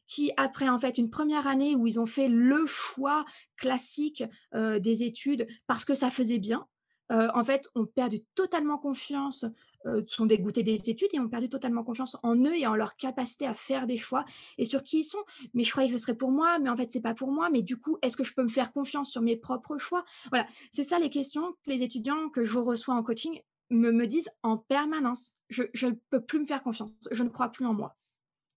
qui 0.07 0.33
après 0.37 0.69
en 0.69 0.79
fait 0.79 0.99
une 0.99 1.11
première 1.11 1.47
année 1.47 1.75
où 1.75 1.87
ils 1.87 2.01
ont 2.01 2.07
fait 2.07 2.29
le 2.29 2.67
choix 2.67 3.25
classique 3.57 4.25
euh, 4.55 4.79
des 4.79 5.03
études 5.03 5.47
parce 5.67 5.85
que 5.85 5.95
ça 5.95 6.11
faisait 6.11 6.39
bien, 6.39 6.67
euh, 7.13 7.29
en 7.35 7.45
fait 7.45 7.69
ont 7.75 7.87
perdu 7.87 8.21
totalement 8.35 8.79
confiance, 8.79 9.45
euh, 9.87 10.03
sont 10.09 10.27
dégoûtés 10.27 10.65
des 10.65 10.91
études 10.91 11.11
et 11.13 11.21
ont 11.21 11.29
perdu 11.29 11.49
totalement 11.49 11.85
confiance 11.85 12.17
en 12.25 12.35
eux 12.35 12.57
et 12.57 12.67
en 12.67 12.75
leur 12.75 12.97
capacité 12.97 13.47
à 13.47 13.55
faire 13.55 13.87
des 13.87 13.99
choix 13.99 14.25
et 14.59 14.67
sur 14.67 14.83
qui 14.83 15.01
ils 15.01 15.05
sont. 15.05 15.23
Mais 15.55 15.63
je 15.63 15.71
croyais 15.71 15.89
que 15.89 15.97
ce 15.97 16.03
serait 16.03 16.17
pour 16.17 16.33
moi, 16.33 16.59
mais 16.59 16.69
en 16.69 16.77
fait 16.77 16.91
c'est 16.91 17.01
pas 17.01 17.15
pour 17.15 17.31
moi. 17.31 17.51
Mais 17.51 17.63
du 17.63 17.77
coup, 17.77 17.97
est-ce 18.03 18.17
que 18.17 18.25
je 18.25 18.35
peux 18.35 18.43
me 18.43 18.49
faire 18.49 18.73
confiance 18.73 19.11
sur 19.11 19.23
mes 19.23 19.37
propres 19.37 19.79
choix? 19.79 20.05
Voilà, 20.31 20.47
c'est 20.73 20.85
ça 20.85 20.99
les 20.99 21.11
questions 21.11 21.53
que 21.63 21.71
les 21.71 21.85
étudiants 21.85 22.29
que 22.31 22.43
je 22.43 22.59
reçois 22.59 22.95
en 22.95 23.03
coaching 23.05 23.41
me, 23.71 23.91
me 23.91 24.07
disent 24.07 24.31
en 24.43 24.57
permanence, 24.57 25.35
je 25.49 25.87
ne 25.87 25.95
peux 26.11 26.21
plus 26.21 26.39
me 26.39 26.45
faire 26.45 26.63
confiance, 26.63 26.99
je 27.11 27.23
ne 27.23 27.29
crois 27.29 27.49
plus 27.51 27.67
en 27.67 27.75
moi. 27.75 27.97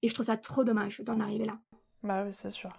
Et 0.01 0.09
je 0.09 0.13
trouve 0.13 0.25
ça 0.25 0.37
trop 0.37 0.63
dommage 0.63 1.01
d'en 1.01 1.19
arriver 1.19 1.45
là. 1.45 1.59
Bah 2.03 2.23
oui, 2.25 2.33
c'est 2.33 2.49
sûr. 2.49 2.71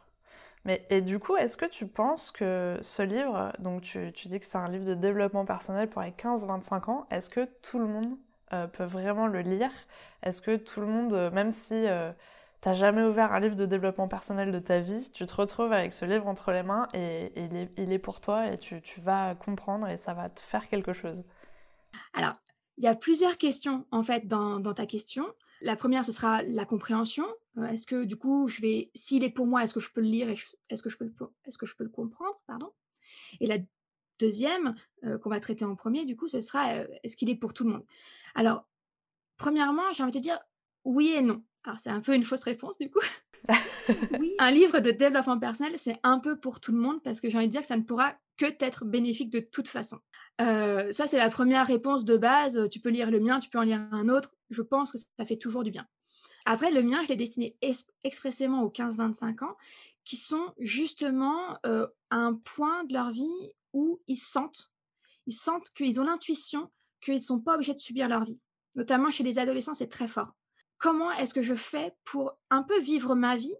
Mais 0.64 0.86
et 0.90 1.00
du 1.00 1.18
coup, 1.18 1.36
est-ce 1.36 1.56
que 1.56 1.66
tu 1.66 1.86
penses 1.86 2.30
que 2.30 2.78
ce 2.82 3.02
livre, 3.02 3.52
donc 3.58 3.82
tu, 3.82 4.12
tu 4.12 4.28
dis 4.28 4.38
que 4.38 4.46
c'est 4.46 4.58
un 4.58 4.68
livre 4.68 4.84
de 4.84 4.94
développement 4.94 5.44
personnel 5.44 5.88
pour 5.88 6.02
les 6.02 6.12
15-25 6.12 6.90
ans, 6.90 7.06
est-ce 7.10 7.30
que 7.30 7.48
tout 7.62 7.78
le 7.78 7.86
monde 7.86 8.18
euh, 8.52 8.66
peut 8.66 8.84
vraiment 8.84 9.26
le 9.26 9.40
lire? 9.40 9.70
Est-ce 10.22 10.42
que 10.42 10.56
tout 10.56 10.80
le 10.80 10.86
monde, 10.86 11.14
euh, 11.14 11.30
même 11.30 11.50
si 11.50 11.74
euh, 11.74 12.12
tu 12.60 12.68
n'as 12.68 12.74
jamais 12.74 13.02
ouvert 13.02 13.32
un 13.32 13.40
livre 13.40 13.56
de 13.56 13.64
développement 13.64 14.08
personnel 14.08 14.52
de 14.52 14.58
ta 14.58 14.80
vie, 14.80 15.10
tu 15.12 15.24
te 15.24 15.34
retrouves 15.34 15.72
avec 15.72 15.94
ce 15.94 16.04
livre 16.04 16.26
entre 16.26 16.52
les 16.52 16.62
mains 16.62 16.88
et, 16.92 17.32
il, 17.36 17.56
est, 17.56 17.70
il, 17.78 17.92
est, 17.92 17.98
pour 17.98 18.20
toi 18.20 18.48
et 18.52 18.58
tu, 18.58 18.82
tu 18.82 19.00
vas 19.00 19.34
comprendre 19.34 19.88
et 19.88 19.96
ça 19.96 20.12
va 20.12 20.28
te 20.28 20.40
faire 20.40 20.68
quelque 20.68 20.92
chose? 20.92 21.24
Alors, 22.12 22.34
il 22.76 22.84
y 22.84 22.88
a 22.88 22.94
plusieurs 22.94 23.36
questions 23.36 23.86
en 23.90 24.02
fait 24.02 24.26
dans, 24.26 24.62
ta 24.74 24.86
question. 24.86 25.26
La 25.60 25.76
première, 25.76 26.04
ce 26.04 26.12
sera 26.12 26.42
la 26.42 26.64
compréhension. 26.64 27.26
Euh, 27.58 27.66
est-ce 27.66 27.86
que 27.86 28.04
du 28.04 28.16
coup, 28.16 28.48
je 28.48 28.62
vais, 28.62 28.90
s'il 28.94 29.22
est 29.22 29.30
pour 29.30 29.46
moi, 29.46 29.62
est-ce 29.62 29.74
que 29.74 29.80
je 29.80 29.90
peux 29.90 30.00
le 30.00 30.06
lire 30.06 30.30
est-ce 30.30 30.82
que 30.82 30.88
je 30.88 30.96
peux 30.96 31.04
le, 31.04 31.12
est-ce 31.44 31.58
que 31.58 31.66
je 31.66 31.76
peux 31.76 31.84
le 31.84 31.90
comprendre, 31.90 32.40
pardon? 32.46 32.72
Et 33.40 33.46
la 33.46 33.58
deuxième 34.18 34.74
euh, 35.04 35.18
qu'on 35.18 35.28
va 35.28 35.40
traiter 35.40 35.64
en 35.64 35.74
premier, 35.74 36.04
du 36.04 36.16
coup, 36.16 36.28
ce 36.28 36.40
sera 36.40 36.72
euh, 36.72 36.86
est-ce 37.02 37.16
qu'il 37.16 37.28
est 37.28 37.36
pour 37.36 37.52
tout 37.52 37.64
le 37.64 37.72
monde? 37.72 37.84
Alors, 38.34 38.66
premièrement, 39.36 39.90
j'ai 39.92 40.02
envie 40.02 40.12
de 40.12 40.18
te 40.18 40.22
dire 40.22 40.38
oui 40.84 41.12
et 41.14 41.22
non. 41.22 41.42
Alors, 41.64 41.78
c'est 41.78 41.90
un 41.90 42.00
peu 42.00 42.14
une 42.14 42.24
fausse 42.24 42.44
réponse 42.44 42.78
du 42.78 42.90
coup. 42.90 43.00
oui, 44.18 44.34
un 44.38 44.50
livre 44.50 44.80
de 44.80 44.90
développement 44.90 45.38
personnel, 45.38 45.74
c'est 45.76 45.98
un 46.02 46.18
peu 46.18 46.38
pour 46.38 46.60
tout 46.60 46.72
le 46.72 46.78
monde 46.78 47.02
parce 47.02 47.20
que 47.20 47.28
j'ai 47.28 47.36
envie 47.36 47.46
de 47.46 47.52
dire 47.52 47.60
que 47.60 47.66
ça 47.66 47.76
ne 47.76 47.82
pourra 47.82 48.14
que 48.48 48.84
bénéfique 48.84 49.30
de 49.30 49.40
toute 49.40 49.68
façon. 49.68 49.98
Euh, 50.40 50.90
ça, 50.92 51.06
c'est 51.06 51.18
la 51.18 51.30
première 51.30 51.66
réponse 51.66 52.04
de 52.04 52.16
base. 52.16 52.68
Tu 52.70 52.80
peux 52.80 52.88
lire 52.88 53.10
le 53.10 53.20
mien, 53.20 53.40
tu 53.40 53.50
peux 53.50 53.58
en 53.58 53.62
lire 53.62 53.86
un 53.92 54.08
autre. 54.08 54.34
Je 54.48 54.62
pense 54.62 54.92
que 54.92 54.98
ça 54.98 55.24
fait 55.26 55.36
toujours 55.36 55.64
du 55.64 55.70
bien. 55.70 55.86
Après, 56.46 56.70
le 56.70 56.82
mien, 56.82 57.02
je 57.02 57.08
l'ai 57.08 57.16
destiné 57.16 57.56
expressément 58.02 58.62
aux 58.62 58.70
15-25 58.70 59.44
ans, 59.44 59.56
qui 60.04 60.16
sont 60.16 60.54
justement 60.58 61.58
euh, 61.66 61.86
à 62.08 62.16
un 62.16 62.34
point 62.34 62.84
de 62.84 62.94
leur 62.94 63.10
vie 63.10 63.52
où 63.72 64.00
ils 64.06 64.16
sentent, 64.16 64.70
ils 65.26 65.34
sentent 65.34 65.70
qu'ils 65.76 66.00
ont 66.00 66.04
l'intuition 66.04 66.70
qu'ils 67.02 67.14
ne 67.14 67.20
sont 67.20 67.40
pas 67.40 67.54
obligés 67.54 67.74
de 67.74 67.78
subir 67.78 68.08
leur 68.08 68.24
vie. 68.24 68.38
Notamment 68.76 69.10
chez 69.10 69.22
les 69.22 69.38
adolescents, 69.38 69.74
c'est 69.74 69.88
très 69.88 70.08
fort. 70.08 70.34
Comment 70.78 71.12
est-ce 71.12 71.34
que 71.34 71.42
je 71.42 71.54
fais 71.54 71.94
pour 72.04 72.32
un 72.50 72.62
peu 72.62 72.78
vivre 72.80 73.14
ma 73.14 73.36
vie 73.36 73.54
euh, 73.54 73.56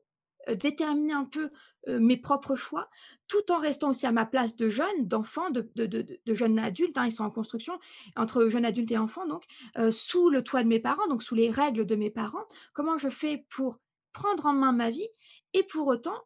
déterminer 0.54 1.12
un 1.12 1.24
peu 1.24 1.50
euh, 1.88 1.98
mes 1.98 2.16
propres 2.16 2.56
choix, 2.56 2.88
tout 3.26 3.50
en 3.50 3.58
restant 3.58 3.90
aussi 3.90 4.06
à 4.06 4.12
ma 4.12 4.26
place 4.26 4.56
de 4.56 4.68
jeune, 4.68 5.06
d'enfant, 5.06 5.50
de, 5.50 5.70
de, 5.76 5.86
de, 5.86 6.34
jeune 6.34 6.58
adulte. 6.58 6.98
Hein, 6.98 7.06
ils 7.06 7.12
sont 7.12 7.24
en 7.24 7.30
construction 7.30 7.78
entre 8.16 8.48
jeune 8.48 8.64
adulte 8.64 8.90
et 8.90 8.98
enfant, 8.98 9.26
donc 9.26 9.44
euh, 9.78 9.90
sous 9.90 10.28
le 10.30 10.42
toit 10.42 10.62
de 10.62 10.68
mes 10.68 10.80
parents, 10.80 11.06
donc 11.08 11.22
sous 11.22 11.34
les 11.34 11.50
règles 11.50 11.86
de 11.86 11.94
mes 11.94 12.10
parents. 12.10 12.44
Comment 12.74 12.98
je 12.98 13.08
fais 13.08 13.46
pour 13.48 13.80
prendre 14.12 14.46
en 14.46 14.52
main 14.52 14.72
ma 14.72 14.90
vie 14.90 15.08
et 15.54 15.62
pour 15.62 15.86
autant 15.86 16.16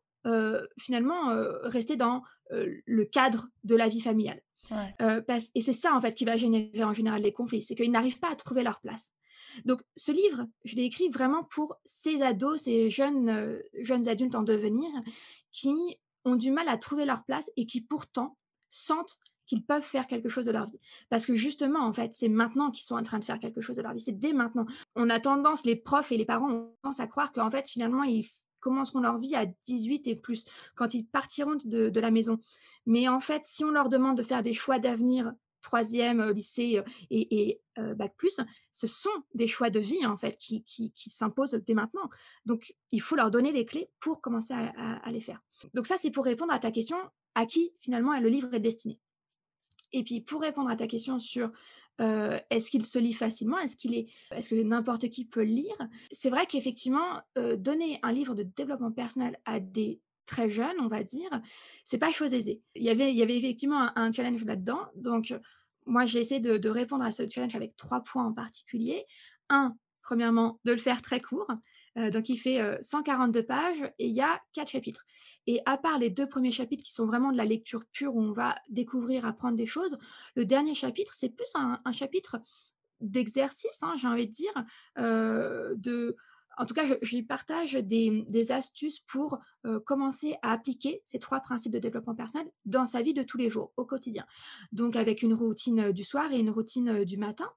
finalement 0.79 1.35
rester 1.65 1.97
dans 1.97 2.23
le 2.51 3.05
cadre 3.05 3.49
de 3.63 3.77
la 3.77 3.89
vie 3.89 4.01
familiale. 4.01 4.41
et 5.55 5.61
c'est 5.61 5.75
ça 5.75 5.95
en 5.95 6.01
fait 6.01 6.15
qui 6.15 6.25
va 6.25 6.37
générer 6.37 6.83
en 6.83 6.95
général 6.95 7.21
les 7.21 7.33
conflits, 7.33 7.63
c'est 7.63 7.75
qu'ils 7.75 7.91
n'arrivent 7.91 8.21
pas 8.21 8.31
à 8.31 8.35
trouver 8.35 8.63
leur 8.63 8.81
place. 8.81 9.13
Donc, 9.65 9.83
ce 9.97 10.13
livre, 10.13 10.47
je 10.65 10.77
l'ai 10.77 10.85
écrit 10.85 11.09
vraiment 11.09 11.45
pour 11.45 11.77
ces 11.85 12.23
ados, 12.23 12.63
ces 12.63 12.91
jeunes, 12.91 13.29
euh, 13.29 13.61
jeunes 13.81 14.09
adultes 14.09 14.35
en 14.35 14.43
devenir 14.43 14.91
qui 15.51 15.99
ont 16.25 16.37
du 16.37 16.51
mal 16.51 16.69
à 16.69 16.77
trouver 16.77 17.05
leur 17.05 17.25
place 17.25 17.51
et 17.57 17.67
qui 17.67 17.81
pourtant 17.81 18.37
sentent 18.71 19.19
qu'ils 19.47 19.65
peuvent 19.65 19.83
faire 19.83 20.07
quelque 20.07 20.29
chose 20.29 20.47
de 20.47 20.53
leur 20.53 20.67
vie. 20.67 20.81
Parce 21.11 21.27
que 21.27 21.37
justement, 21.37 21.81
en 21.81 21.93
fait, 21.93 22.15
c'est 22.15 22.29
maintenant 22.29 22.71
qu'ils 22.71 22.85
sont 22.85 22.97
en 22.97 23.03
train 23.03 23.19
de 23.19 23.25
faire 23.25 23.39
quelque 23.39 23.61
chose 23.61 23.77
de 23.77 23.83
leur 23.83 23.93
vie. 23.93 24.01
C'est 24.01 24.19
dès 24.19 24.33
maintenant. 24.33 24.67
On 24.97 25.11
a 25.11 25.21
tendance, 25.21 25.65
les 25.65 25.77
profs 25.77 26.13
et 26.13 26.17
les 26.17 26.25
parents 26.25 26.51
ont 26.51 26.75
tendance 26.83 27.01
à 27.01 27.07
croire 27.07 27.33
qu'en 27.33 27.51
fait, 27.51 27.69
finalement, 27.69 28.03
ils 28.05 28.27
commenceront 28.61 29.01
leur 29.01 29.19
vie 29.19 29.37
à 29.37 29.45
18 29.45 30.07
et 30.07 30.17
plus, 30.17 30.47
quand 30.75 30.95
ils 30.95 31.05
partiront 31.05 31.57
de, 31.65 31.91
de 31.91 32.01
la 32.01 32.11
maison. 32.11 32.39
Mais 32.87 33.09
en 33.09 33.21
fait, 33.21 33.43
si 33.45 33.65
on 33.65 33.71
leur 33.71 33.91
demande 33.91 34.17
de 34.17 34.23
faire 34.23 34.43
des 34.43 34.55
choix 34.55 34.79
d'avenir 34.79 35.33
troisième 35.65 36.31
lycée 36.31 36.81
et, 37.11 37.61
bac 37.77 38.15
plus, 38.17 38.39
ce 38.71 38.87
sont 38.87 39.11
des 39.35 39.49
choix 39.49 39.71
de 39.71 39.81
vie 39.81 40.07
en 40.07 40.17
fait 40.17 40.37
qui, 40.37 40.93
s'imposent 40.95 41.59
dès 41.67 41.75
maintenant. 41.75 42.09
Donc 42.47 42.77
il 42.93 43.01
faut 43.01 43.17
leur 43.17 43.33
donner 43.33 43.51
les 43.51 43.67
clés 43.67 43.91
pour 43.99 44.21
commencer 44.21 44.55
à, 44.55 45.11
les 45.11 45.21
faire. 45.21 45.41
Donc 45.75 45.89
ça 45.89 45.97
c'est 45.97 46.13
pour 46.13 46.25
répondre 46.25 46.53
à 46.53 46.61
ta 46.61 46.71
question 46.71 46.97
à 47.35 47.47
qui 47.47 47.75
finalement 47.81 48.19
le 48.21 48.29
livre 48.29 48.55
est 48.55 48.61
destiné? 48.61 49.01
Et 49.93 50.05
puis 50.05 50.21
pour 50.21 50.43
répondre 50.43 50.71
à 50.71 50.77
ta 50.77 50.87
question 50.87 51.19
sur 51.19 51.51
est-ce 51.99 52.71
qu'il 52.71 52.85
se 52.85 52.99
lit 52.99 53.15
facilement? 53.15 53.59
Est-ce 53.59 53.77
qu'il 53.77 53.95
est, 53.95 54.07
est-ce 54.33 54.51
que 54.51 54.63
n'importe 54.63 55.09
qui 55.09 55.25
peut 55.25 55.43
lire? 55.43 55.77
C'est 56.13 56.31
vrai 56.31 56.47
qu'effectivement, 56.47 57.21
donner 57.59 57.99
un 58.03 58.13
livre 58.13 58.35
de 58.35 58.43
développement 58.43 58.93
personnel 58.93 59.39
à 59.45 59.61
des 59.61 60.01
très 60.27 60.49
jeune, 60.49 60.75
on 60.81 60.89
va 60.89 61.03
dire, 61.03 61.31
c'est 61.85 61.99
pas 61.99 62.11
chose 62.11 62.33
aisée. 62.35 62.63
Il 62.75 62.83
y 62.83 62.91
avait, 62.91 63.11
il 63.11 63.17
y 63.17 63.23
avait 63.23 63.37
effectivement 63.37 63.91
un, 63.97 64.13
challenge 64.13 64.45
là-dedans. 64.45 64.81
Donc, 64.97 65.35
moi, 65.87 66.07
j'ai 66.07 66.21
essayé 66.21 66.41
de, 66.41 66.69
répondre 66.69 67.05
à 67.05 67.13
ce 67.13 67.29
challenge 67.29 67.55
avec 67.55 67.77
trois 67.77 68.01
points 68.01 68.25
en 68.25 68.33
particulier. 68.33 69.05
Un, 69.49 69.77
premièrement, 70.03 70.61
de 70.65 70.73
le 70.73 70.79
faire 70.79 71.03
très 71.03 71.21
court. 71.21 71.49
Euh, 71.99 72.11
donc, 72.11 72.29
il 72.29 72.39
fait 72.39 72.61
142 72.83 73.41
euh, 73.41 73.43
pages 73.43 73.83
et 73.99 74.09
il 74.09 74.15
y 74.15 74.21
a 74.21 74.41
quatre 74.53 74.71
chapitres. 74.71 75.05
Et 75.47 75.61
à 75.67 75.77
part 75.77 75.99
les 75.99 76.11
deux 76.11 76.29
premiers 76.29 76.51
chapitres 76.51 76.83
qui 76.83 76.93
sont 76.93 77.07
vraiment 77.07 77.31
de 77.31 77.37
la 77.37 77.45
lecture 77.45 77.85
pure 77.93 78.15
où 78.15 78.23
on 78.23 78.33
va 78.33 78.57
découvrir, 78.69 79.27
apprendre 79.27 79.57
des 79.57 79.67
choses, 79.67 79.99
le 80.37 80.45
dernier 80.45 80.75
chapitre, 80.75 81.13
c'est 81.15 81.29
plus 81.29 81.53
un, 81.55 81.81
chapitre 81.93 82.41
d'exercice, 83.01 83.83
hein, 83.83 83.95
j'ai 83.99 84.09
envie 84.09 84.27
de 84.27 84.33
dire, 84.33 84.65
euh, 84.99 85.75
de 85.77 86.17
en 86.57 86.67
tout 86.67 86.75
cas, 86.75 86.87
je, 86.87 87.15
lui 87.15 87.23
partage 87.23 87.73
des, 87.75 88.53
astuces 88.53 89.01
pour 89.01 89.39
euh, 89.67 89.81
commencer 89.81 90.37
à 90.43 90.53
appliquer 90.53 91.01
ces 91.05 91.19
trois 91.19 91.41
principes 91.41 91.73
de 91.73 91.79
développement 91.79 92.15
personnel 92.15 92.47
dans 92.65 92.87
sa 92.87 93.03
vie 93.03 93.15
de 93.15 93.23
tous 93.23 93.39
les 93.39 93.49
jours, 93.49 93.73
au 93.77 93.85
quotidien. 93.85 94.27
Donc, 94.73 94.97
avec 94.97 95.23
une 95.23 95.35
routine 95.35 95.81
euh, 95.81 95.93
du 95.93 96.05
soir 96.05 96.31
et 96.33 96.39
une 96.39 96.51
routine 96.51 96.89
euh, 96.89 97.05
du 97.05 97.17
matin, 97.17 97.51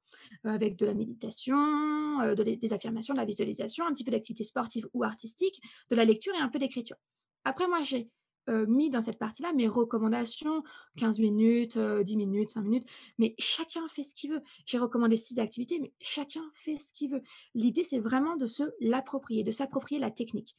avec 0.44 0.78
de 0.78 0.86
la 0.86 0.94
méditation, 0.94 2.34
des 2.36 2.74
affirmations, 2.74 3.14
de 3.14 3.20
la 3.20 3.26
visualisation, 3.26 3.86
un 3.86 3.94
petit 3.94 4.04
peu 4.04 4.12
d'activité 4.12 4.44
sportive 4.44 4.88
ou 4.94 5.04
artistique, 5.04 5.62
de 5.90 5.96
la 5.96 6.06
lecture 6.06 6.34
et 6.36 6.40
un 6.40 6.50
peu 6.50 6.60
d'écriture. 6.60 6.98
Après, 7.44 7.68
moi, 7.68 7.82
j'ai 7.84 8.10
euh, 8.50 8.66
mis 8.68 8.90
dans 8.90 9.02
cette 9.02 9.18
partie-là 9.18 9.54
mes 9.54 9.68
recommandations, 9.68 10.64
15 10.98 11.20
minutes, 11.20 11.78
10 11.78 12.18
minutes, 12.18 12.50
5 12.50 12.62
minutes, 12.62 12.88
mais 13.18 13.36
chacun 13.38 13.88
fait 13.88 14.04
ce 14.04 14.14
qu'il 14.14 14.32
veut. 14.32 14.42
J'ai 14.66 14.78
recommandé 14.78 15.18
6 15.18 15.40
activités, 15.40 15.80
mais 15.80 15.94
chacun 16.00 16.44
fait 16.54 16.76
ce 16.76 16.94
qu'il 16.94 17.12
veut. 17.12 17.22
L'idée, 17.54 17.84
c'est 17.84 18.00
vraiment 18.00 18.38
de 18.38 18.46
se 18.46 18.64
l'approprier, 18.80 19.44
de 19.44 19.52
s'approprier 19.52 20.00
la 20.00 20.12
technique. 20.12 20.56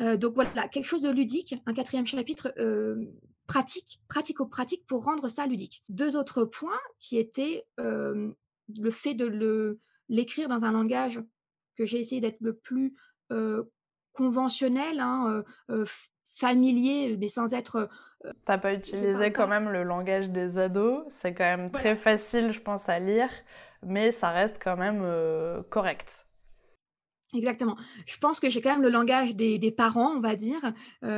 donc 0.00 0.34
voilà, 0.34 0.68
quelque 0.68 0.84
chose 0.84 1.02
de 1.02 1.10
ludique, 1.10 1.54
un 1.66 1.74
quatrième 1.74 2.06
chapitre 2.06 2.52
pratique, 3.46 4.00
pratico-pratique 4.08 4.86
pour 4.86 5.04
rendre 5.04 5.28
ça 5.28 5.46
ludique. 5.46 5.82
Deux 5.88 6.16
autres 6.16 6.44
points 6.44 6.80
qui 7.00 7.18
étaient 7.18 7.66
le 7.78 8.90
fait 8.90 9.14
de 9.14 9.78
l'écrire 10.08 10.48
dans 10.48 10.64
un 10.64 10.72
langage 10.72 11.20
que 11.76 11.84
j'ai 11.84 11.98
essayé 11.98 12.20
d'être 12.20 12.40
le 12.40 12.54
plus 12.56 12.94
conventionnel, 14.12 15.00
hein, 15.00 15.44
familier, 16.36 17.16
mais 17.18 17.28
sans 17.28 17.54
être. 17.54 17.88
T'as 18.44 18.58
pas 18.58 18.74
utilisé 18.74 19.32
quand 19.32 19.46
même 19.46 19.68
le 19.68 19.84
langage 19.84 20.30
des 20.30 20.58
ados, 20.58 21.04
c'est 21.08 21.34
quand 21.34 21.44
même 21.44 21.70
très 21.70 21.94
facile, 21.94 22.50
je 22.50 22.60
pense, 22.60 22.88
à 22.88 22.98
lire, 22.98 23.30
mais 23.82 24.10
ça 24.10 24.30
reste 24.30 24.60
quand 24.62 24.76
même 24.76 25.04
correct. 25.70 26.26
Exactement. 27.32 27.76
Je 28.06 28.16
pense 28.16 28.40
que 28.40 28.48
j'ai 28.50 28.60
quand 28.60 28.70
même 28.70 28.82
le 28.82 28.88
langage 28.88 29.36
des, 29.36 29.70
parents, 29.70 30.16
on 30.16 30.20
va 30.20 30.34
dire. 30.34 30.72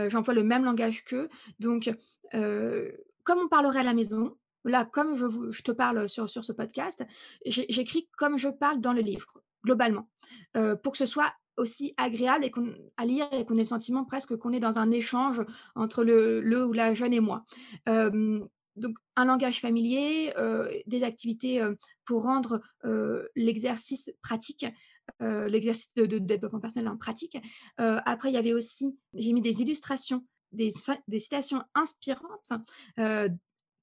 J'emploie 0.09 0.35
le 0.35 0.43
même 0.43 0.65
langage 0.65 1.03
qu'eux. 1.05 1.31
Donc, 1.59 1.91
comme 2.33 3.39
on 3.39 3.49
parlerait 3.49 3.81
à 3.81 3.85
la 3.85 3.95
maison, 3.95 4.37
là, 4.65 4.85
comme 4.85 5.17
je, 5.17 5.51
je 5.51 5.63
te 5.63 5.73
parle 5.73 6.07
sur, 6.07 6.29
sur 6.29 6.45
ce 6.45 6.53
podcast, 6.53 7.03
j'écris 7.47 8.09
comme 8.19 8.37
je 8.37 8.49
parle 8.49 8.81
dans 8.81 8.93
le 8.93 9.01
livre, 9.01 9.43
globalement, 9.65 10.07
pour 10.83 10.93
que 10.93 10.99
ce 10.99 11.07
soit 11.07 11.33
aussi 11.61 11.95
agréable 11.97 12.45
et 12.45 12.53
à 12.97 13.05
lire 13.05 13.29
et 13.33 13.45
qu'on 13.45 13.57
ait 13.57 13.61
le 13.61 13.67
sentiment 13.67 14.05
presque 14.05 14.37
qu'on 14.37 14.53
est 14.53 14.61
dans 14.61 14.79
un 14.79 14.91
échange 14.91 15.43
entre 15.75 16.03
le, 16.05 16.41
le 16.41 16.65
ou 16.65 16.73
la 16.73 16.95
jeune 16.95 17.13
et 17.13 17.21
moi. 17.21 17.45
donc, 17.87 18.97
un 19.17 19.25
langage 19.25 19.61
familier, 19.61 20.33
des 20.87 21.05
activités 21.05 21.63
pour 22.05 22.23
rendre 22.23 22.61
l'exercice 23.37 24.11
pratique, 24.23 24.67
l'exercice 25.21 25.93
de, 25.95 26.19
développement 26.19 26.61
personnel 26.61 26.89
en 26.89 26.97
pratique. 26.97 27.37
après, 27.77 28.31
il 28.31 28.35
y 28.35 28.39
avait 28.39 28.55
aussi, 28.55 28.99
j'ai 29.15 29.33
mis 29.33 29.43
des 29.43 29.63
illustrations, 29.63 30.25
des, 30.53 30.73
des 31.09 31.21
citations 31.21 31.63
inspirantes 31.75 32.51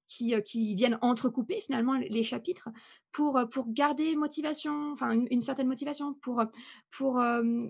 qui, 0.07 0.75
viennent 0.75 0.97
entrecouper 1.01 1.61
finalement 1.61 1.93
les 1.95 2.23
chapitres 2.23 2.69
pour, 3.11 3.39
pour 3.51 3.71
garder 3.71 4.15
motivation, 4.15 4.91
enfin 4.91 5.11
une, 5.11 5.41
certaine 5.41 5.67
motivation, 5.67 6.13
pour, 6.15 6.43
pour 6.91 7.13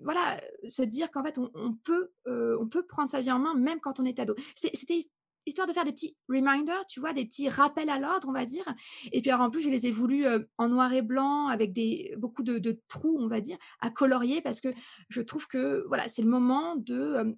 voilà, 0.03 0.41
se 0.67 0.81
dire 0.83 1.11
qu'en 1.11 1.23
fait 1.23 1.37
on, 1.37 1.73
peut, 1.83 2.11
on 2.25 2.67
peut 2.67 2.85
prendre 2.85 3.09
sa 3.09 3.21
vie 3.21 3.31
en 3.31 3.39
main 3.39 3.55
même 3.55 3.79
quand 3.79 3.99
on 3.99 4.05
est 4.05 4.19
ado. 4.19 4.35
C'était 4.55 4.99
histoire 5.47 5.67
de 5.67 5.73
faire 5.73 5.85
des 5.85 5.93
petits 5.93 6.15
reminders, 6.29 6.85
tu 6.87 6.99
vois, 6.99 7.13
des 7.13 7.25
petits 7.25 7.49
rappels 7.49 7.89
à 7.89 7.99
l'ordre, 7.99 8.27
on 8.27 8.33
va 8.33 8.45
dire. 8.45 8.65
Et 9.11 9.21
puis 9.21 9.31
en 9.31 9.49
plus, 9.49 9.61
je 9.61 9.69
les 9.69 9.87
ai 9.87 9.91
voulus 9.91 10.25
en 10.57 10.67
noir 10.67 10.93
et 10.93 11.01
blanc 11.01 11.47
avec 11.47 11.73
des, 11.73 12.13
beaucoup 12.17 12.43
de, 12.43 12.57
de, 12.57 12.79
trous, 12.87 13.17
on 13.19 13.27
va 13.27 13.39
dire, 13.39 13.57
à 13.79 13.89
colorier 13.89 14.41
parce 14.41 14.61
que 14.61 14.69
je 15.09 15.21
trouve 15.21 15.47
que 15.47 15.85
voilà, 15.87 16.07
c'est 16.07 16.21
le 16.21 16.29
moment 16.29 16.75
de 16.75 17.37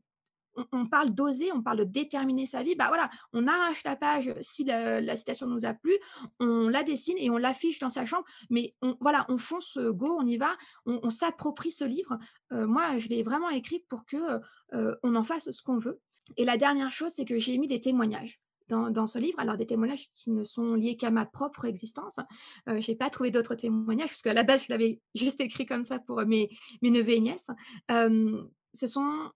on, 0.71 0.85
parle 0.85 1.11
d'oser, 1.11 1.51
on 1.51 1.61
parle 1.61 1.79
de 1.79 1.83
déterminer 1.83 2.45
sa 2.45 2.63
vie. 2.63 2.75
Bah 2.75 2.87
voilà, 2.87 3.09
on 3.33 3.47
arrache 3.47 3.83
la 3.83 3.95
page 3.95 4.33
si 4.41 4.63
la, 4.63 5.15
citation 5.15 5.47
nous 5.47 5.65
a 5.65 5.73
plu, 5.73 5.97
on 6.39 6.67
la 6.67 6.83
dessine 6.83 7.17
et 7.17 7.29
on 7.29 7.37
l'affiche 7.37 7.79
dans 7.79 7.89
sa 7.89 8.05
chambre. 8.05 8.25
Mais 8.49 8.73
on, 8.81 8.97
voilà, 8.99 9.25
on 9.29 9.37
fonce, 9.37 9.77
euh, 9.77 9.91
go, 9.91 10.17
on 10.19 10.25
y 10.25 10.37
va, 10.37 10.55
on, 10.85 11.09
s'approprie 11.09 11.71
ce 11.71 11.83
livre. 11.83 12.17
Euh, 12.51 12.67
moi, 12.67 12.97
je 12.97 13.07
l'ai 13.07 13.23
vraiment 13.23 13.49
écrit 13.49 13.83
pour 13.89 14.05
que 14.05 14.39
euh, 14.73 14.95
on 15.03 15.15
en 15.15 15.23
fasse 15.23 15.51
ce 15.51 15.63
qu'on 15.63 15.79
veut. 15.79 15.99
Et 16.37 16.45
la 16.45 16.57
dernière 16.57 16.91
chose, 16.91 17.11
c'est 17.11 17.25
que 17.25 17.39
j'ai 17.39 17.57
mis 17.57 17.67
des 17.67 17.81
témoignages. 17.81 18.39
Dans, 18.69 19.07
ce 19.07 19.17
livre. 19.17 19.39
Alors, 19.39 19.57
des 19.57 19.65
témoignages 19.65 20.11
qui 20.13 20.29
ne 20.29 20.43
sont 20.43 20.75
liés 20.75 20.95
qu'à 20.95 21.09
ma 21.09 21.25
propre 21.25 21.65
existence. 21.65 22.19
je 22.67 22.87
n'ai 22.87 22.95
pas 22.95 23.09
trouvé 23.09 23.31
d'autres 23.31 23.55
témoignages, 23.55 24.09
puisque 24.09 24.27
à 24.27 24.33
la 24.35 24.43
base, 24.43 24.65
je 24.65 24.67
l'avais 24.69 25.01
juste 25.15 25.41
écrit 25.41 25.65
comme 25.65 25.83
ça 25.83 25.97
pour 25.97 26.23
mes, 26.27 26.49
mes 26.83 26.91
neveux 26.91 27.13
et 27.13 27.19
nièces. 27.19 27.49
ce 27.89 28.85
sont 28.85 29.31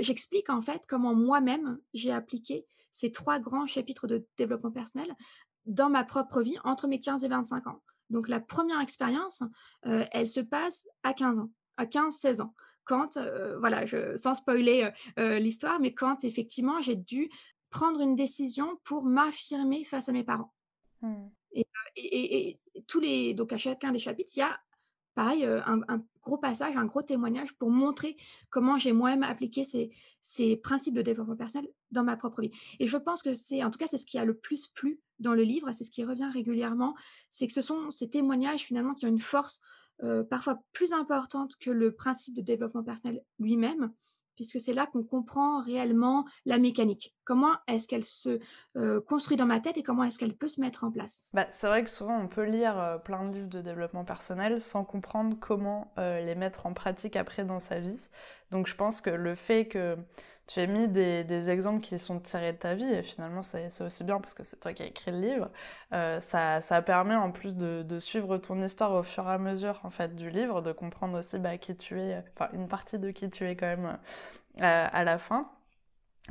j'explique 0.00 0.50
en 0.50 0.60
fait 0.60 0.86
comment 0.86 1.14
moi-même 1.14 1.78
j'ai 1.92 2.12
appliqué 2.12 2.66
ces 2.92 3.12
trois 3.12 3.38
grands 3.38 3.66
chapitres 3.66 4.06
de 4.06 4.26
développement 4.36 4.70
personnel 4.70 5.14
dans 5.66 5.90
ma 5.90 6.04
propre 6.04 6.42
vie 6.42 6.58
entre 6.64 6.86
mes 6.86 7.00
15 7.00 7.24
et 7.24 7.28
25 7.28 7.66
ans. 7.66 7.82
Donc 8.10 8.28
la 8.28 8.40
première 8.40 8.80
expérience, 8.80 9.42
elle 9.82 10.28
se 10.28 10.40
passe 10.40 10.86
à 11.02 11.14
15 11.14 11.38
ans, 11.38 11.50
à 11.76 11.86
15-16 11.86 12.42
ans, 12.42 12.54
quand, 12.84 13.18
voilà, 13.58 13.86
je, 13.86 14.16
sans 14.16 14.34
spoiler 14.34 14.90
l'histoire, 15.16 15.80
mais 15.80 15.94
quand 15.94 16.22
effectivement 16.22 16.80
j'ai 16.80 16.96
dû 16.96 17.30
prendre 17.70 18.00
une 18.00 18.14
décision 18.14 18.78
pour 18.84 19.04
m'affirmer 19.04 19.84
face 19.84 20.08
à 20.08 20.12
mes 20.12 20.22
parents. 20.22 20.54
Mmh. 21.02 21.26
Et, 21.54 21.66
et, 21.96 22.60
tous 22.86 23.00
les, 23.00 23.34
donc 23.34 23.52
à 23.52 23.56
chacun 23.56 23.90
des 23.90 23.98
chapitres, 23.98 24.32
il 24.36 24.40
y 24.40 24.42
a 24.42 24.58
pareil, 25.14 25.44
un, 25.44 26.02
gros 26.22 26.38
passage, 26.38 26.76
un 26.76 26.86
gros 26.86 27.02
témoignage 27.02 27.54
pour 27.54 27.70
montrer 27.70 28.16
comment 28.50 28.76
j'ai 28.76 28.92
moi-même 28.92 29.22
appliqué 29.22 29.64
ces, 29.64 30.56
principes 30.56 30.94
de 30.94 31.02
développement 31.02 31.36
personnel 31.36 31.68
dans 31.90 32.04
ma 32.04 32.16
propre 32.16 32.40
vie. 32.40 32.50
Et 32.80 32.86
je 32.86 32.96
pense 32.96 33.22
que 33.22 33.34
c'est, 33.34 33.62
en 33.62 33.70
tout 33.70 33.78
cas, 33.78 33.86
c'est 33.86 33.98
ce 33.98 34.06
qui 34.06 34.18
a 34.18 34.24
le 34.24 34.34
plus 34.34 34.68
plu 34.68 35.00
dans 35.18 35.34
le 35.34 35.42
livre, 35.42 35.70
c'est 35.72 35.84
ce 35.84 35.90
qui 35.90 36.04
revient 36.04 36.28
régulièrement, 36.32 36.94
c'est 37.30 37.46
que 37.46 37.52
ce 37.52 37.62
sont 37.62 37.90
ces 37.90 38.10
témoignages 38.10 38.62
finalement 38.62 38.94
qui 38.94 39.06
ont 39.06 39.10
une 39.10 39.20
force 39.20 39.60
parfois 40.28 40.62
plus 40.72 40.92
importante 40.92 41.56
que 41.56 41.70
le 41.70 41.92
principe 41.92 42.34
de 42.34 42.42
développement 42.42 42.82
personnel 42.82 43.22
lui-même 43.38 43.92
puisque 44.36 44.60
c'est 44.60 44.72
là 44.72 44.86
qu'on 44.86 45.02
comprend 45.02 45.62
réellement 45.62 46.24
la 46.44 46.58
mécanique. 46.58 47.14
Comment 47.24 47.52
est-ce 47.68 47.88
qu'elle 47.88 48.04
se 48.04 48.38
euh, 48.76 49.00
construit 49.00 49.36
dans 49.36 49.46
ma 49.46 49.60
tête 49.60 49.76
et 49.78 49.82
comment 49.82 50.04
est-ce 50.04 50.18
qu'elle 50.18 50.36
peut 50.36 50.48
se 50.48 50.60
mettre 50.60 50.84
en 50.84 50.90
place? 50.90 51.24
Bah, 51.32 51.46
C'est 51.50 51.66
vrai 51.66 51.84
que 51.84 51.90
souvent 51.90 52.18
on 52.18 52.28
peut 52.28 52.44
lire 52.44 52.78
euh, 52.78 52.98
plein 52.98 53.28
de 53.28 53.34
livres 53.34 53.48
de 53.48 53.60
développement 53.60 54.04
personnel 54.04 54.60
sans 54.60 54.84
comprendre 54.84 55.36
comment 55.40 55.92
euh, 55.98 56.20
les 56.20 56.34
mettre 56.34 56.66
en 56.66 56.74
pratique 56.74 57.16
après 57.16 57.44
dans 57.44 57.60
sa 57.60 57.80
vie. 57.80 58.08
Donc 58.50 58.66
je 58.66 58.74
pense 58.74 59.00
que 59.00 59.10
le 59.10 59.34
fait 59.34 59.66
que 59.66 59.96
tu 60.46 60.60
as 60.60 60.66
mis 60.66 60.88
des, 60.88 61.50
exemples 61.50 61.80
qui 61.80 61.98
sont 61.98 62.20
tirés 62.20 62.52
de 62.52 62.58
ta 62.58 62.74
vie, 62.74 62.84
et 62.84 63.02
finalement 63.02 63.42
c'est 63.42 63.68
aussi 63.82 64.04
bien 64.04 64.20
parce 64.20 64.34
que 64.34 64.44
c'est 64.44 64.60
toi 64.60 64.72
qui 64.72 64.82
as 64.82 64.86
écrit 64.86 65.10
le 65.10 65.20
livre, 65.20 65.50
euh, 65.92 66.20
ça, 66.20 66.60
ça, 66.60 66.82
permet 66.82 67.14
en 67.14 67.30
plus 67.30 67.56
de, 67.56 67.98
suivre 67.98 68.36
ton 68.38 68.60
histoire 68.62 68.92
au 68.92 69.02
fur 69.02 69.28
et 69.28 69.32
à 69.32 69.38
mesure 69.38 69.80
en 69.84 69.90
fait 69.90 70.14
du 70.14 70.30
livre, 70.30 70.60
de 70.62 70.72
comprendre 70.72 71.18
aussi 71.18 71.38
bah, 71.38 71.58
qui 71.58 71.76
tu 71.76 71.98
es, 72.00 72.22
enfin 72.36 72.50
une 72.52 72.68
partie 72.68 72.98
de 72.98 73.10
qui 73.10 73.30
tu 73.30 73.48
es 73.48 73.56
quand 73.56 73.66
même 73.66 73.98
euh, 74.60 74.86
à 74.92 75.04
la 75.04 75.18
fin. 75.18 75.48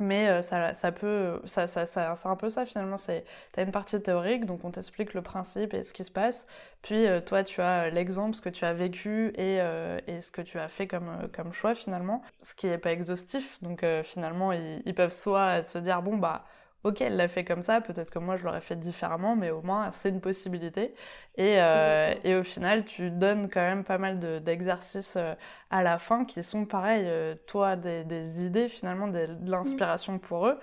Mais 0.00 0.28
euh, 0.28 0.42
ça, 0.42 0.74
ça 0.74 0.90
peut, 0.90 1.40
ça, 1.44 1.68
ça, 1.68 1.86
c'est 1.86 2.00
un 2.00 2.36
peu 2.36 2.50
ça 2.50 2.66
finalement. 2.66 2.96
C'est, 2.96 3.24
t'as 3.52 3.62
une 3.62 3.70
partie 3.70 4.00
théorique, 4.02 4.44
donc 4.44 4.64
on 4.64 4.72
t'explique 4.72 5.14
le 5.14 5.22
principe 5.22 5.72
et 5.72 5.84
ce 5.84 5.92
qui 5.92 6.02
se 6.02 6.10
passe. 6.10 6.48
Puis 6.82 7.06
euh, 7.06 7.20
toi, 7.20 7.44
tu 7.44 7.60
as 7.60 7.90
l'exemple, 7.90 8.34
ce 8.34 8.40
que 8.40 8.48
tu 8.48 8.64
as 8.64 8.72
vécu 8.72 9.28
et, 9.36 9.60
euh, 9.60 10.00
et 10.08 10.20
ce 10.20 10.32
que 10.32 10.42
tu 10.42 10.58
as 10.58 10.66
fait 10.66 10.88
comme, 10.88 11.28
comme 11.32 11.52
choix 11.52 11.76
finalement. 11.76 12.22
Ce 12.42 12.54
qui 12.54 12.66
n'est 12.66 12.78
pas 12.78 12.90
exhaustif. 12.90 13.62
Donc 13.62 13.84
finalement, 14.02 14.50
ils, 14.52 14.82
ils, 14.84 14.94
peuvent 14.94 15.12
soit 15.12 15.62
se 15.62 15.78
dire 15.78 16.02
bon 16.02 16.16
bah 16.16 16.44
ok, 16.84 17.00
elle 17.00 17.16
l'a 17.16 17.28
fait 17.28 17.44
comme 17.44 17.62
ça, 17.62 17.80
peut-être 17.80 18.10
que 18.10 18.18
moi 18.18 18.36
je 18.36 18.44
l'aurais 18.44 18.60
fait 18.60 18.76
différemment, 18.76 19.36
mais 19.36 19.50
au 19.50 19.62
moins 19.62 19.90
c'est 19.92 20.10
une 20.10 20.20
possibilité. 20.20 20.94
Et, 21.36 21.60
euh, 21.60 22.14
et, 22.22 22.36
au 22.36 22.44
final, 22.44 22.84
tu 22.84 23.10
donnes 23.10 23.48
quand 23.50 23.62
même 23.62 23.84
pas 23.84 23.98
mal 23.98 24.20
d'exercices 24.42 25.16
euh, 25.16 25.34
à 25.70 25.82
la 25.82 25.98
fin 25.98 26.24
qui 26.24 26.42
sont 26.42 26.66
pareils, 26.66 27.06
euh, 27.06 27.34
toi, 27.46 27.74
des, 27.76 28.04
des, 28.04 28.44
idées 28.44 28.68
finalement, 28.68 29.08
de 29.08 29.26
l'inspiration 29.44 30.18
pour 30.18 30.46
eux, 30.46 30.58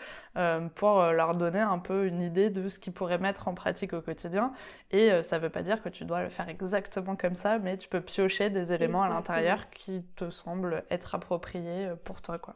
pour 0.76 1.02
leur 1.04 1.36
donner 1.36 1.60
un 1.60 1.80
peu 1.80 2.06
une 2.08 2.22
idée 2.22 2.50
de 2.50 2.70
ce 2.70 2.80
qu'ils 2.80 2.94
pourraient 2.94 3.18
mettre 3.18 3.50
en 3.50 3.54
pratique 3.54 3.92
au 3.94 4.02
quotidien. 4.02 4.54
Et 4.92 5.12
ça 5.24 5.40
veut 5.40 5.50
pas 5.50 5.62
dire 5.62 5.82
que 5.82 5.90
tu 5.90 6.06
dois 6.06 6.24
le 6.24 6.30
faire 6.30 6.48
exactement 6.48 7.18
comme 7.18 7.36
ça, 7.36 7.60
mais 7.60 7.76
tu 7.78 7.90
peux 7.90 8.00
piocher 8.00 8.50
des 8.50 8.72
éléments 8.72 9.04
à 9.04 9.10
l'intérieur 9.10 9.70
qui 9.72 10.04
te 10.16 10.30
semblent 10.30 10.86
être 10.90 11.16
appropriés 11.16 11.90
pour 12.06 12.22
toi, 12.22 12.40
quoi. 12.40 12.56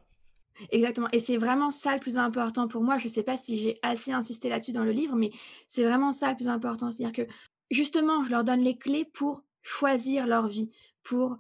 Exactement. 0.72 1.08
Et 1.12 1.20
c'est 1.20 1.38
vraiment 1.38 1.72
ça 1.72 1.94
le 1.94 2.00
plus 2.00 2.18
important 2.18 2.68
pour 2.68 2.82
moi. 2.82 2.98
Je 2.98 3.08
ne 3.08 3.14
sais 3.14 3.24
pas 3.24 3.38
si 3.38 3.58
j'ai 3.58 3.80
assez 3.82 4.12
insisté 4.12 4.50
là-dessus 4.50 4.72
dans 4.72 4.84
le 4.84 4.92
livre, 4.92 5.16
mais 5.16 5.32
c'est 5.68 5.84
vraiment 5.84 6.12
ça 6.12 6.30
le 6.30 6.36
plus 6.36 6.48
important. 6.48 6.92
C'est-à-dire 6.92 7.26
que 7.26 7.32
justement, 7.72 8.24
je 8.24 8.30
leur 8.30 8.44
donne 8.44 8.62
les 8.62 8.78
clés 8.78 9.06
pour 9.06 9.44
choisir 9.62 10.28
leur 10.28 10.48
vie, 10.48 10.70
pour 11.04 11.38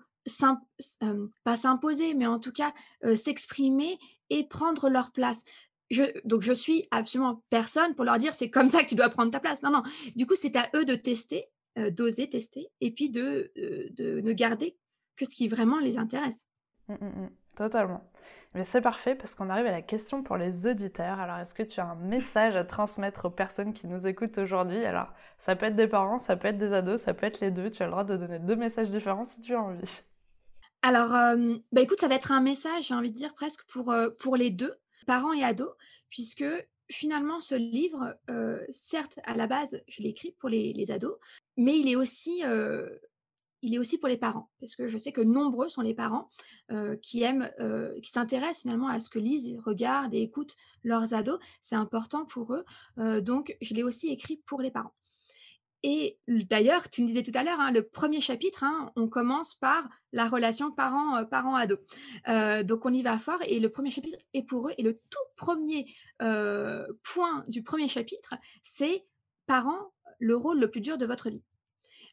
euh, 1.03 1.27
pas 1.43 1.57
s'imposer, 1.57 2.13
mais 2.13 2.25
en 2.25 2.39
tout 2.39 2.51
cas 2.51 2.73
s'exprimer 3.15 3.99
et 4.29 4.47
prendre 4.47 4.89
leur 4.89 5.11
place. 5.11 5.45
Donc 6.23 6.41
je 6.41 6.53
suis 6.53 6.83
absolument 6.91 7.43
personne 7.49 7.93
pour 7.93 8.05
leur 8.05 8.17
dire 8.17 8.33
c'est 8.33 8.49
comme 8.49 8.69
ça 8.69 8.83
que 8.83 8.89
tu 8.89 8.95
dois 8.95 9.09
prendre 9.09 9.31
ta 9.31 9.39
place. 9.39 9.61
Non, 9.61 9.69
non. 9.69 9.83
Du 10.15 10.25
coup, 10.25 10.35
c'est 10.35 10.55
à 10.55 10.69
eux 10.75 10.83
de 10.83 10.95
tester, 10.95 11.45
d'oser 11.91 12.27
tester, 12.27 12.69
et 12.81 12.91
puis 12.91 13.09
de, 13.09 13.51
de, 13.55 14.21
ne 14.21 14.33
garder 14.33 14.77
que 15.15 15.25
ce 15.25 15.35
qui 15.35 15.47
vraiment 15.47 15.79
les 15.79 15.97
intéresse. 15.97 16.47
Mmh, 16.87 16.93
mmh, 16.93 17.05
mmh. 17.05 17.29
Totalement. 17.55 18.03
Mais 18.53 18.63
c'est 18.63 18.81
parfait 18.81 19.15
parce 19.15 19.35
qu'on 19.35 19.49
arrive 19.49 19.65
à 19.65 19.71
la 19.71 19.81
question 19.81 20.23
pour 20.23 20.37
les 20.37 20.65
auditeurs. 20.65 21.19
Alors, 21.19 21.37
est-ce 21.39 21.53
que 21.53 21.63
tu 21.63 21.81
as 21.81 21.85
un 21.85 21.95
message 21.95 22.55
à 22.55 22.63
transmettre 22.63 23.25
aux 23.25 23.29
personnes 23.29 23.73
qui 23.73 23.85
nous 23.85 24.07
écoutent 24.07 24.37
aujourd'hui? 24.37 24.85
Alors, 24.85 25.07
ça 25.39 25.57
peut 25.57 25.65
être 25.65 25.75
des 25.75 25.87
parents, 25.87 26.19
ça 26.19 26.37
peut 26.37 26.47
être 26.47 26.57
des 26.57 26.71
ados, 26.71 27.01
ça 27.01 27.13
peut 27.13 27.25
être 27.25 27.41
les 27.41 27.51
deux. 27.51 27.69
Tu 27.69 27.83
as 27.83 27.87
le 27.87 27.91
droit 27.91 28.05
de 28.05 28.15
donner 28.15 28.39
deux 28.39 28.55
messages 28.55 28.89
différents 28.89 29.25
si 29.25 29.41
tu 29.41 29.53
as 29.55 29.61
envie. 29.61 30.01
Alors, 30.83 31.13
euh, 31.15 31.55
bah 31.73 31.81
écoute, 31.81 31.99
ça 31.99 32.07
va 32.07 32.15
être 32.15 32.31
un 32.31 32.39
message, 32.39 32.87
j'ai 32.87 32.93
envie 32.93 33.11
de 33.11 33.15
dire 33.15 33.33
presque 33.33 33.65
pour, 33.65 33.91
euh, 33.91 34.09
les 34.37 34.51
deux, 34.51 34.75
parents 35.05 35.33
et 35.33 35.43
ados, 35.43 35.73
puisque 36.09 36.45
finalement, 36.89 37.41
ce 37.41 37.55
livre, 37.55 38.15
euh, 38.29 38.63
certes, 38.69 39.19
à 39.25 39.35
la 39.35 39.47
base, 39.47 39.83
je 39.89 40.01
l'ai 40.01 40.09
écrit 40.09 40.33
pour 40.39 40.47
les, 40.47 40.91
ados, 40.91 41.17
mais 41.57 41.77
il 41.77 41.89
est 41.89 41.95
aussi 41.95 42.43
il 43.65 43.73
est 43.73 43.79
aussi 43.79 43.97
pour 43.97 44.07
les 44.07 44.17
parents, 44.17 44.49
parce 44.59 44.75
que 44.75 44.87
je 44.87 44.97
sais 44.97 45.11
que 45.11 45.21
nombreux 45.21 45.69
sont 45.69 45.81
les 45.81 45.93
parents 45.93 46.29
qui 47.01 47.23
aiment, 47.23 47.51
qui 48.01 48.11
s'intéressent 48.11 48.61
finalement 48.61 48.87
à 48.87 48.99
ce 48.99 49.09
que 49.09 49.19
lisent, 49.19 49.57
regardent 49.65 50.13
et 50.13 50.21
écoutent 50.21 50.55
leurs 50.83 51.13
ados. 51.13 51.39
C'est 51.61 51.75
important 51.75 52.25
pour 52.25 52.53
eux. 52.53 52.65
donc, 53.21 53.57
je 53.61 53.73
l'ai 53.73 53.83
aussi 53.83 54.09
écrit 54.09 54.37
pour 54.45 54.61
les 54.61 54.71
parents. 54.71 54.93
Et 55.87 56.17
d'ailleurs, 56.27 56.89
tu 56.89 57.03
me 57.03 57.07
disais 57.07 57.21
tout 57.21 57.31
à 57.35 57.43
l'heure, 57.43 57.59
hein, 57.59 57.71
le 57.71 57.87
premier 57.87 58.19
chapitre, 58.19 58.63
hein, 58.63 58.91
on 58.95 59.07
commence 59.07 59.53
par 59.53 59.87
la 60.13 60.27
relation 60.27 60.71
parent-ado. 60.71 61.77
donc, 62.63 62.85
on 62.85 62.93
y 62.93 63.03
va 63.03 63.19
fort. 63.19 63.39
Et 63.47 63.59
le 63.59 63.69
premier 63.69 63.91
chapitre 63.91 64.17
est 64.33 64.43
pour 64.43 64.69
eux. 64.69 64.73
Et 64.77 64.83
le 64.83 64.99
tout 65.09 65.27
premier 65.35 65.85
point 66.17 67.45
du 67.47 67.61
premier 67.61 67.87
chapitre, 67.87 68.35
c'est 68.63 69.05
parents, 69.47 69.93
le 70.19 70.35
rôle 70.35 70.59
le 70.59 70.71
plus 70.71 70.81
dur 70.81 70.97
de 70.97 71.05
votre 71.05 71.29
vie. 71.29 71.43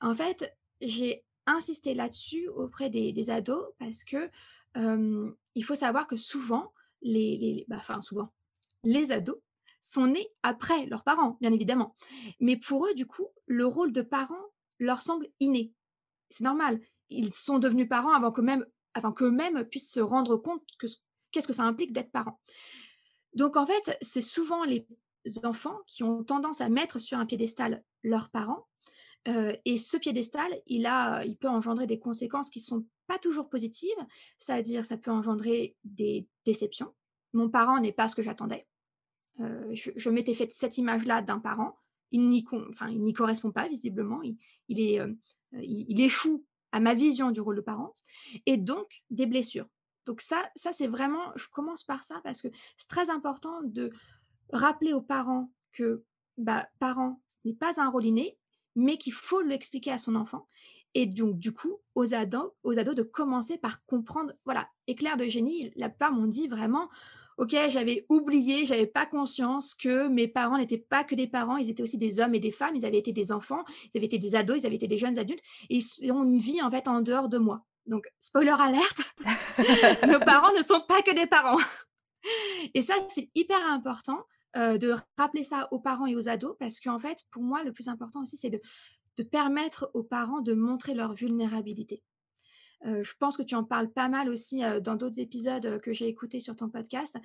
En 0.00 0.14
fait, 0.14 0.54
j'ai 0.80 1.24
insisté 1.46 1.94
là-dessus 1.94 2.48
auprès 2.48 2.90
des, 2.90 3.30
ados 3.30 3.66
parce 3.78 4.04
que 4.04 4.30
il 4.74 5.64
faut 5.64 5.74
savoir 5.74 6.06
que 6.06 6.16
souvent, 6.16 6.72
les, 7.02 7.64
bah, 7.68 7.82
souvent, 8.00 8.32
les 8.84 9.12
ados 9.12 9.38
sont 9.80 10.06
nés 10.06 10.28
après 10.42 10.86
leurs 10.86 11.02
parents, 11.02 11.36
bien 11.40 11.52
évidemment. 11.52 11.94
Mais 12.40 12.56
pour 12.56 12.86
eux, 12.86 12.94
du 12.94 13.06
coup, 13.06 13.28
le 13.46 13.66
rôle 13.66 13.92
de 13.92 14.02
parent 14.02 14.40
leur 14.78 15.02
semble 15.02 15.26
inné. 15.40 15.72
C'est 16.30 16.44
normal. 16.44 16.80
Ils 17.10 17.32
sont 17.32 17.58
devenus 17.58 17.88
parents 17.88 18.14
avant 18.14 18.32
qu'eux-mêmes 18.32 18.64
avant 18.94 19.12
qu'eux-mêmes 19.12 19.64
puissent 19.64 19.90
se 19.90 20.00
rendre 20.00 20.36
compte 20.36 20.62
que 20.78 20.86
qu'est-ce 21.30 21.46
que 21.46 21.52
ça 21.52 21.64
implique 21.64 21.92
d'être 21.92 22.12
parent. 22.12 22.38
Donc 23.34 23.56
en 23.56 23.66
fait, 23.66 23.96
c'est 24.02 24.20
souvent 24.20 24.64
les 24.64 24.86
enfants 25.44 25.78
qui 25.86 26.02
ont 26.02 26.22
tendance 26.24 26.60
à 26.60 26.68
mettre 26.68 26.98
sur 26.98 27.18
un 27.18 27.26
piédestal 27.26 27.82
leurs 28.02 28.28
parents 28.30 28.66
et 29.26 29.78
ce 29.78 29.96
piédestal, 29.96 30.50
il, 30.66 30.86
a, 30.86 31.24
il 31.24 31.36
peut 31.36 31.48
engendrer 31.48 31.86
des 31.86 31.98
conséquences 31.98 32.50
qui 32.50 32.58
ne 32.58 32.64
sont 32.64 32.86
pas 33.06 33.18
toujours 33.18 33.48
positives, 33.48 33.90
c'est-à-dire 34.38 34.84
ça 34.84 34.96
peut 34.96 35.10
engendrer 35.10 35.76
des 35.84 36.26
déceptions. 36.44 36.92
Mon 37.32 37.48
parent 37.48 37.80
n'est 37.80 37.92
pas 37.92 38.08
ce 38.08 38.16
que 38.16 38.22
j'attendais. 38.22 38.66
je, 39.38 40.10
m'étais 40.10 40.34
fait 40.34 40.50
cette 40.50 40.78
image-là 40.78 41.22
d'un 41.22 41.38
parent. 41.38 41.78
Il 42.10 42.28
n'y 42.28 42.44
enfin, 42.68 42.92
correspond 43.14 43.52
pas, 43.52 43.68
visiblement. 43.68 44.20
Il, 44.22 44.80
est, 44.80 45.00
il, 45.52 46.00
échoue 46.00 46.44
à 46.72 46.80
ma 46.80 46.94
vision 46.94 47.30
du 47.30 47.40
rôle 47.40 47.56
de 47.56 47.60
parent. 47.60 47.94
Et 48.46 48.56
donc, 48.56 49.02
des 49.10 49.26
blessures. 49.26 49.68
Donc 50.06 50.20
ça, 50.20 50.42
ça 50.56 50.72
c'est 50.72 50.88
vraiment, 50.88 51.32
je 51.36 51.46
commence 51.48 51.84
par 51.84 52.04
ça 52.04 52.20
parce 52.24 52.42
que 52.42 52.48
c'est 52.76 52.88
très 52.88 53.10
important 53.10 53.62
de 53.62 53.92
rappeler 54.52 54.92
aux 54.92 55.02
parents 55.02 55.52
que 55.72 56.04
bah, 56.36 56.68
parent, 56.78 57.20
ce 57.28 57.36
n'est 57.44 57.54
pas 57.54 57.80
un 57.80 57.88
rôle 57.88 58.06
inné, 58.06 58.36
mais 58.74 58.96
qu'il 58.96 59.12
faut 59.12 59.42
l'expliquer 59.42 59.92
à 59.92 59.98
son 59.98 60.14
enfant. 60.14 60.46
Et 60.94 61.06
donc, 61.06 61.38
du 61.38 61.52
coup, 61.52 61.78
aux 61.94 62.14
ados, 62.14 62.50
aux 62.62 62.78
ados 62.78 62.94
de 62.94 63.02
commencer 63.02 63.56
par 63.56 63.84
comprendre, 63.86 64.32
voilà, 64.44 64.68
éclair 64.86 65.16
de 65.16 65.24
génie, 65.24 65.72
la 65.76 65.88
plupart 65.88 66.12
m'ont 66.12 66.26
dit 66.26 66.48
vraiment, 66.48 66.90
ok, 67.38 67.56
j'avais 67.68 68.04
oublié, 68.08 68.66
j'avais 68.66 68.86
pas 68.86 69.06
conscience 69.06 69.74
que 69.74 70.08
mes 70.08 70.28
parents 70.28 70.58
n'étaient 70.58 70.76
pas 70.78 71.02
que 71.04 71.14
des 71.14 71.26
parents, 71.26 71.56
ils 71.56 71.70
étaient 71.70 71.82
aussi 71.82 71.96
des 71.96 72.20
hommes 72.20 72.34
et 72.34 72.40
des 72.40 72.50
femmes, 72.50 72.76
ils 72.76 72.84
avaient 72.84 72.98
été 72.98 73.12
des 73.12 73.32
enfants, 73.32 73.64
ils 73.92 73.98
avaient 73.98 74.06
été 74.06 74.18
des 74.18 74.34
ados, 74.34 74.62
ils 74.62 74.66
avaient 74.66 74.76
été 74.76 74.86
des 74.86 74.98
jeunes 74.98 75.18
adultes, 75.18 75.42
et 75.70 75.80
ils 75.98 76.12
ont 76.12 76.24
une 76.24 76.38
vie 76.38 76.60
en 76.60 76.70
fait 76.70 76.88
en 76.88 77.00
dehors 77.00 77.28
de 77.28 77.38
moi. 77.38 77.64
Donc, 77.86 78.06
spoiler 78.20 78.54
alerte, 78.58 79.00
nos 80.06 80.20
parents 80.20 80.52
ne 80.56 80.62
sont 80.62 80.82
pas 80.86 81.02
que 81.02 81.14
des 81.14 81.26
parents. 81.26 81.58
Et 82.74 82.82
ça, 82.82 82.94
c'est 83.08 83.30
hyper 83.34 83.58
important 83.70 84.24
euh, 84.56 84.76
de 84.76 84.94
rappeler 85.16 85.44
ça 85.44 85.68
aux 85.70 85.78
parents 85.78 86.06
et 86.06 86.14
aux 86.14 86.28
ados, 86.28 86.56
parce 86.58 86.78
qu'en 86.78 86.98
fait, 86.98 87.24
pour 87.30 87.42
moi, 87.42 87.62
le 87.62 87.72
plus 87.72 87.88
important 87.88 88.22
aussi, 88.22 88.36
c'est 88.36 88.50
de, 88.50 88.60
permettre 89.30 89.90
aux 89.94 90.02
parents 90.02 90.40
de 90.40 90.52
montrer 90.52 90.94
leur 90.94 91.14
vulnérabilité. 91.14 92.02
Euh, 92.84 93.02
je 93.04 93.14
pense 93.18 93.36
que 93.36 93.42
tu 93.42 93.54
en 93.54 93.62
parles 93.62 93.90
pas 93.90 94.08
mal 94.08 94.28
aussi 94.28 94.64
euh, 94.64 94.80
dans 94.80 94.96
d'autres 94.96 95.20
épisodes 95.20 95.80
que 95.80 95.92
j'ai 95.92 96.08
écoutés 96.08 96.40
sur 96.40 96.56
ton 96.56 96.68
podcast. 96.68 97.16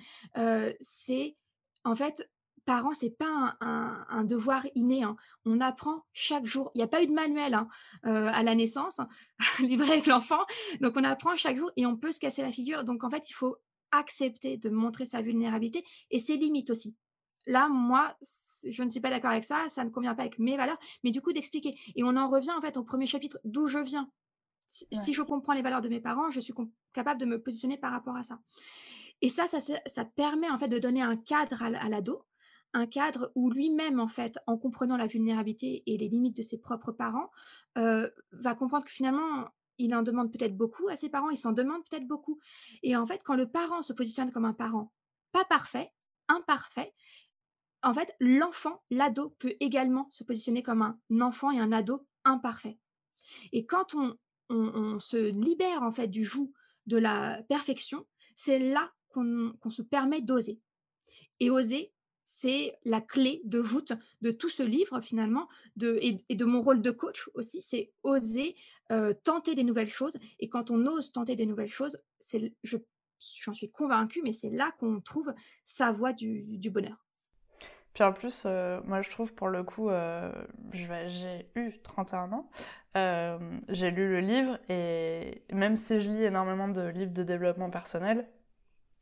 c'est 0.80 1.36
en 1.84 1.94
fait, 1.94 2.28
parents, 2.64 2.92
c'est 2.92 3.16
pas 3.16 3.56
un, 3.60 4.24
devoir 4.24 4.66
inné. 4.74 5.02
Hein. 5.02 5.16
On 5.44 5.60
apprend 5.60 6.04
chaque 6.12 6.44
jour. 6.44 6.70
Il 6.74 6.78
n'y 6.78 6.84
a 6.84 6.88
pas 6.88 7.02
eu 7.02 7.06
de 7.06 7.12
manuel 7.12 7.54
hein, 7.54 7.68
à 8.02 8.42
la 8.42 8.54
naissance, 8.54 9.00
livré 9.58 9.92
avec 9.92 10.06
l'enfant. 10.06 10.44
Donc, 10.80 10.94
on 10.96 11.04
apprend 11.04 11.34
chaque 11.36 11.56
jour 11.56 11.70
et 11.76 11.86
on 11.86 11.96
peut 11.96 12.12
se 12.12 12.20
casser 12.20 12.42
la 12.42 12.50
figure. 12.50 12.84
Donc, 12.84 13.04
en 13.04 13.10
fait, 13.10 13.30
il 13.30 13.32
faut 13.32 13.56
accepter 13.90 14.56
de 14.56 14.68
montrer 14.68 15.06
sa 15.06 15.22
vulnérabilité 15.22 15.84
et 16.10 16.18
ses 16.18 16.36
limites 16.36 16.70
aussi 16.70 16.96
là, 17.48 17.68
moi, 17.68 18.16
je 18.20 18.82
ne 18.82 18.88
suis 18.88 19.00
pas 19.00 19.10
d'accord 19.10 19.30
avec 19.30 19.44
ça, 19.44 19.68
ça 19.68 19.84
ne 19.84 19.90
convient 19.90 20.14
pas 20.14 20.22
avec 20.22 20.38
mes 20.38 20.56
valeurs, 20.56 20.78
mais 21.02 21.10
du 21.10 21.20
coup 21.20 21.32
d'expliquer. 21.32 21.74
Et 21.96 22.04
on 22.04 22.14
en 22.16 22.28
revient 22.28 22.52
en 22.56 22.60
fait 22.60 22.76
au 22.76 22.84
premier 22.84 23.06
chapitre, 23.06 23.38
d'où 23.44 23.66
je 23.66 23.78
viens. 23.78 24.10
Si, 24.68 25.14
je 25.14 25.22
comprends 25.22 25.54
les 25.54 25.62
valeurs 25.62 25.80
de 25.80 25.88
mes 25.88 26.00
parents, 26.00 26.30
je 26.30 26.40
suis 26.40 26.52
capable 26.92 27.18
de 27.18 27.24
me 27.24 27.42
positionner 27.42 27.78
par 27.78 27.90
rapport 27.90 28.16
à 28.16 28.22
ça. 28.22 28.38
Et 29.22 29.30
ça, 29.30 29.46
ça, 29.48 30.04
permet 30.04 30.50
en 30.50 30.58
fait 30.58 30.68
de 30.68 30.78
donner 30.78 31.00
un 31.00 31.16
cadre 31.16 31.62
à, 31.62 31.88
l'ado, 31.88 32.22
un 32.74 32.86
cadre 32.86 33.32
où 33.34 33.50
lui-même, 33.50 33.98
en 33.98 34.08
fait, 34.08 34.38
en 34.46 34.58
comprenant 34.58 34.98
la 34.98 35.06
vulnérabilité 35.06 35.82
et 35.86 35.96
les 35.96 36.08
limites 36.08 36.36
de 36.36 36.42
ses 36.42 36.58
propres 36.58 36.92
parents, 36.92 37.30
euh, 37.78 38.10
va 38.32 38.54
comprendre 38.54 38.84
que 38.84 38.92
finalement, 38.92 39.48
il 39.78 39.94
en 39.94 40.02
demande 40.02 40.30
peut-être 40.30 40.56
beaucoup 40.56 40.88
à 40.88 40.96
ses 40.96 41.08
parents, 41.08 41.30
il 41.30 41.38
s'en 41.38 41.52
demande 41.52 41.82
peut-être 41.88 42.06
beaucoup. 42.06 42.38
Et 42.82 42.94
en 42.94 43.06
fait, 43.06 43.22
quand 43.24 43.36
le 43.36 43.48
parent 43.48 43.80
se 43.80 43.94
positionne 43.94 44.30
comme 44.30 44.44
un 44.44 44.52
parent 44.52 44.92
pas 45.32 45.46
parfait, 45.46 45.92
imparfait, 46.28 46.94
en 47.82 47.94
fait, 47.94 48.14
l'enfant, 48.20 48.82
l'ado 48.90 49.30
peut 49.38 49.54
également 49.60 50.08
se 50.10 50.24
positionner 50.24 50.62
comme 50.62 50.82
un 50.82 51.20
enfant 51.20 51.50
et 51.50 51.60
un 51.60 51.72
ado 51.72 52.06
imparfait. 52.24 52.78
Et 53.52 53.66
quand 53.66 53.94
on, 53.94 54.16
se 54.98 55.18
libère 55.18 55.82
en 55.82 55.92
fait 55.92 56.08
du 56.08 56.24
joug 56.24 56.50
de 56.86 56.96
la 56.96 57.42
perfection, 57.50 58.06
c'est 58.34 58.58
là 58.58 58.90
qu'on 59.10 59.70
se 59.70 59.82
permet 59.82 60.22
d'oser. 60.22 60.58
Et 61.38 61.50
oser, 61.50 61.92
c'est 62.24 62.78
la 62.84 63.02
clé 63.02 63.42
de 63.44 63.58
voûte 63.58 63.92
de 64.22 64.30
tout 64.30 64.48
ce 64.48 64.62
livre 64.62 65.02
finalement, 65.02 65.48
et, 65.82 66.34
de 66.34 66.44
mon 66.46 66.62
rôle 66.62 66.80
de 66.80 66.90
coach 66.90 67.28
aussi, 67.34 67.60
c'est 67.60 67.92
oser 68.02 68.56
euh, 68.90 69.12
tenter 69.22 69.54
des 69.54 69.64
nouvelles 69.64 69.90
choses. 69.90 70.16
Et 70.38 70.48
quand 70.48 70.70
on 70.70 70.86
ose 70.86 71.12
tenter 71.12 71.36
des 71.36 71.46
nouvelles 71.46 71.70
choses, 71.70 71.98
j'en 73.42 73.54
suis 73.54 73.70
convaincue, 73.70 74.22
mais 74.22 74.32
c'est 74.32 74.50
là 74.50 74.72
qu'on 74.78 75.02
trouve 75.02 75.34
sa 75.62 75.92
voie 75.92 76.14
du 76.14 76.70
bonheur. 76.70 77.07
Puis 77.94 78.04
en 78.04 78.12
plus, 78.12 78.44
euh, 78.46 78.80
moi 78.84 79.02
je 79.02 79.10
trouve 79.10 79.34
pour 79.34 79.48
le 79.48 79.62
coup, 79.62 79.88
euh, 79.90 80.32
j'ai 80.72 81.50
eu 81.56 81.72
31 81.82 82.32
ans, 82.32 82.50
euh, 82.96 83.38
j'ai 83.68 83.90
lu 83.90 84.08
le 84.08 84.20
livre 84.20 84.58
et 84.68 85.42
même 85.52 85.76
si 85.76 86.00
je 86.00 86.08
lis 86.08 86.24
énormément 86.24 86.68
de 86.68 86.88
livres 86.88 87.12
de 87.12 87.22
développement 87.22 87.70
personnel, 87.70 88.26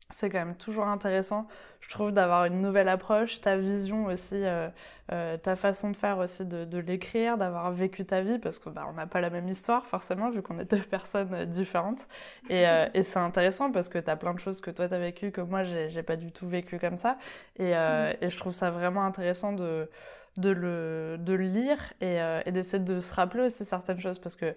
c'est 0.09 0.29
quand 0.29 0.39
même 0.39 0.55
toujours 0.55 0.87
intéressant, 0.87 1.47
je 1.81 1.89
trouve, 1.89 2.11
d'avoir 2.11 2.45
une 2.45 2.61
nouvelle 2.61 2.87
approche, 2.87 3.41
ta 3.41 3.57
vision 3.57 4.05
aussi, 4.05 4.35
euh, 4.35 4.69
euh, 5.11 5.35
ta 5.37 5.57
façon 5.57 5.91
de 5.91 5.97
faire 5.97 6.17
aussi 6.19 6.45
de, 6.45 6.77
l'écrire, 6.77 7.37
d'avoir 7.37 7.71
vécu 7.71 8.05
ta 8.05 8.21
vie, 8.21 8.39
parce 8.39 8.57
que 8.57 8.69
bah, 8.69 8.85
n'a 8.95 9.05
pas 9.05 9.19
la 9.19 9.29
même 9.29 9.49
histoire 9.49 9.85
forcément, 9.85 10.29
vu 10.29 10.41
qu'on 10.41 10.59
est 10.59 10.71
deux 10.71 10.81
personnes 10.89 11.33
euh, 11.33 11.45
différentes. 11.45 12.07
Et, 12.49 12.63
et 12.93 13.03
c'est 13.03 13.19
intéressant 13.19 13.71
parce 13.71 13.89
que 13.89 13.99
tu 13.99 14.09
as 14.09 14.15
plein 14.15 14.33
de 14.33 14.39
choses 14.39 14.61
que 14.61 14.71
toi 14.71 14.87
tu 14.87 14.93
as 14.93 14.99
vécues 14.99 15.31
que 15.31 15.41
moi 15.41 15.63
j'ai 15.63 16.03
pas 16.03 16.15
du 16.15 16.31
tout 16.31 16.47
vécu 16.47 16.79
comme 16.79 16.97
ça. 16.97 17.17
Et, 17.57 17.73
mm. 17.73 18.15
et, 18.21 18.29
je 18.29 18.37
trouve 18.37 18.53
ça 18.53 18.71
vraiment 18.71 19.03
intéressant 19.03 19.51
de, 19.51 19.89
de, 20.37 20.49
le, 20.49 21.17
de 21.19 21.33
le 21.33 21.43
lire 21.43 21.93
et, 21.99 22.19
et 22.45 22.51
d'essayer 22.51 22.81
de 22.81 22.99
se 22.99 23.13
rappeler 23.13 23.43
aussi 23.43 23.65
certaines 23.65 23.99
choses 23.99 24.19
parce 24.19 24.37
que 24.37 24.55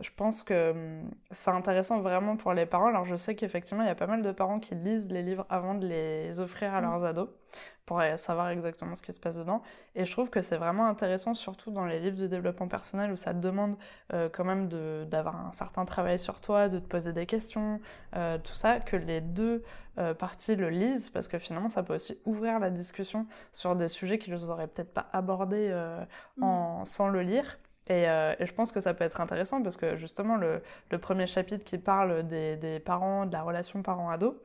je 0.00 0.10
pense 0.14 0.42
que 0.42 0.70
hum, 0.72 1.10
c'est 1.30 1.50
intéressant 1.50 2.00
vraiment 2.00 2.36
pour 2.36 2.52
les 2.52 2.66
parents. 2.66 2.88
Alors 2.88 3.04
je 3.04 3.16
sais 3.16 3.34
qu'effectivement, 3.34 3.82
il 3.82 3.86
y 3.86 3.90
a 3.90 3.94
pas 3.94 4.06
mal 4.06 4.22
de 4.22 4.32
parents 4.32 4.60
qui 4.60 4.74
lisent 4.74 5.10
les 5.10 5.22
livres 5.22 5.46
avant 5.48 5.74
de 5.74 5.86
les 5.86 6.40
offrir 6.40 6.74
à 6.74 6.80
mm. 6.80 6.84
leurs 6.84 7.04
ados 7.04 7.28
pour 7.86 8.02
savoir 8.16 8.48
exactement 8.48 8.96
ce 8.96 9.02
qui 9.02 9.12
se 9.12 9.20
passe 9.20 9.36
dedans. 9.36 9.62
Et 9.94 10.04
je 10.04 10.10
trouve 10.10 10.28
que 10.28 10.42
c'est 10.42 10.56
vraiment 10.56 10.86
intéressant, 10.86 11.34
surtout 11.34 11.70
dans 11.70 11.86
les 11.86 12.00
livres 12.00 12.18
de 12.18 12.26
développement 12.26 12.66
personnel 12.66 13.12
où 13.12 13.16
ça 13.16 13.32
te 13.32 13.38
demande 13.38 13.76
euh, 14.12 14.28
quand 14.28 14.44
même 14.44 14.68
d'avoir 15.08 15.46
un 15.46 15.52
certain 15.52 15.84
travail 15.84 16.18
sur 16.18 16.40
toi, 16.40 16.68
de 16.68 16.80
te 16.80 16.86
poser 16.86 17.12
des 17.12 17.26
questions, 17.26 17.80
euh, 18.16 18.38
tout 18.38 18.54
ça, 18.54 18.80
que 18.80 18.96
les 18.96 19.20
deux 19.20 19.62
euh, 19.98 20.14
parties 20.14 20.56
le 20.56 20.68
lisent 20.68 21.10
parce 21.10 21.28
que 21.28 21.38
finalement 21.38 21.70
ça 21.70 21.84
peut 21.84 21.94
aussi 21.94 22.18
ouvrir 22.26 22.58
la 22.58 22.70
discussion 22.70 23.26
sur 23.52 23.76
des 23.76 23.88
sujets 23.88 24.18
qu'ils 24.18 24.34
n'auraient 24.34 24.66
peut-être 24.66 24.92
pas 24.92 25.08
abordés 25.12 25.70
mm. 26.36 26.42
en, 26.42 26.84
sans 26.84 27.08
le 27.08 27.22
lire. 27.22 27.56
Euh, 27.90 28.34
et, 28.38 28.46
je 28.46 28.52
pense 28.52 28.72
que 28.72 28.80
ça 28.80 28.94
peut 28.94 29.04
être 29.04 29.20
intéressant 29.20 29.62
parce 29.62 29.76
que 29.76 29.96
justement, 29.96 30.36
le, 30.36 30.62
premier 30.98 31.26
chapitre 31.26 31.64
qui 31.64 31.78
parle 31.78 32.26
des, 32.26 32.80
parents, 32.84 33.26
de 33.26 33.32
la 33.32 33.42
relation 33.42 33.82
parent-ado, 33.82 34.42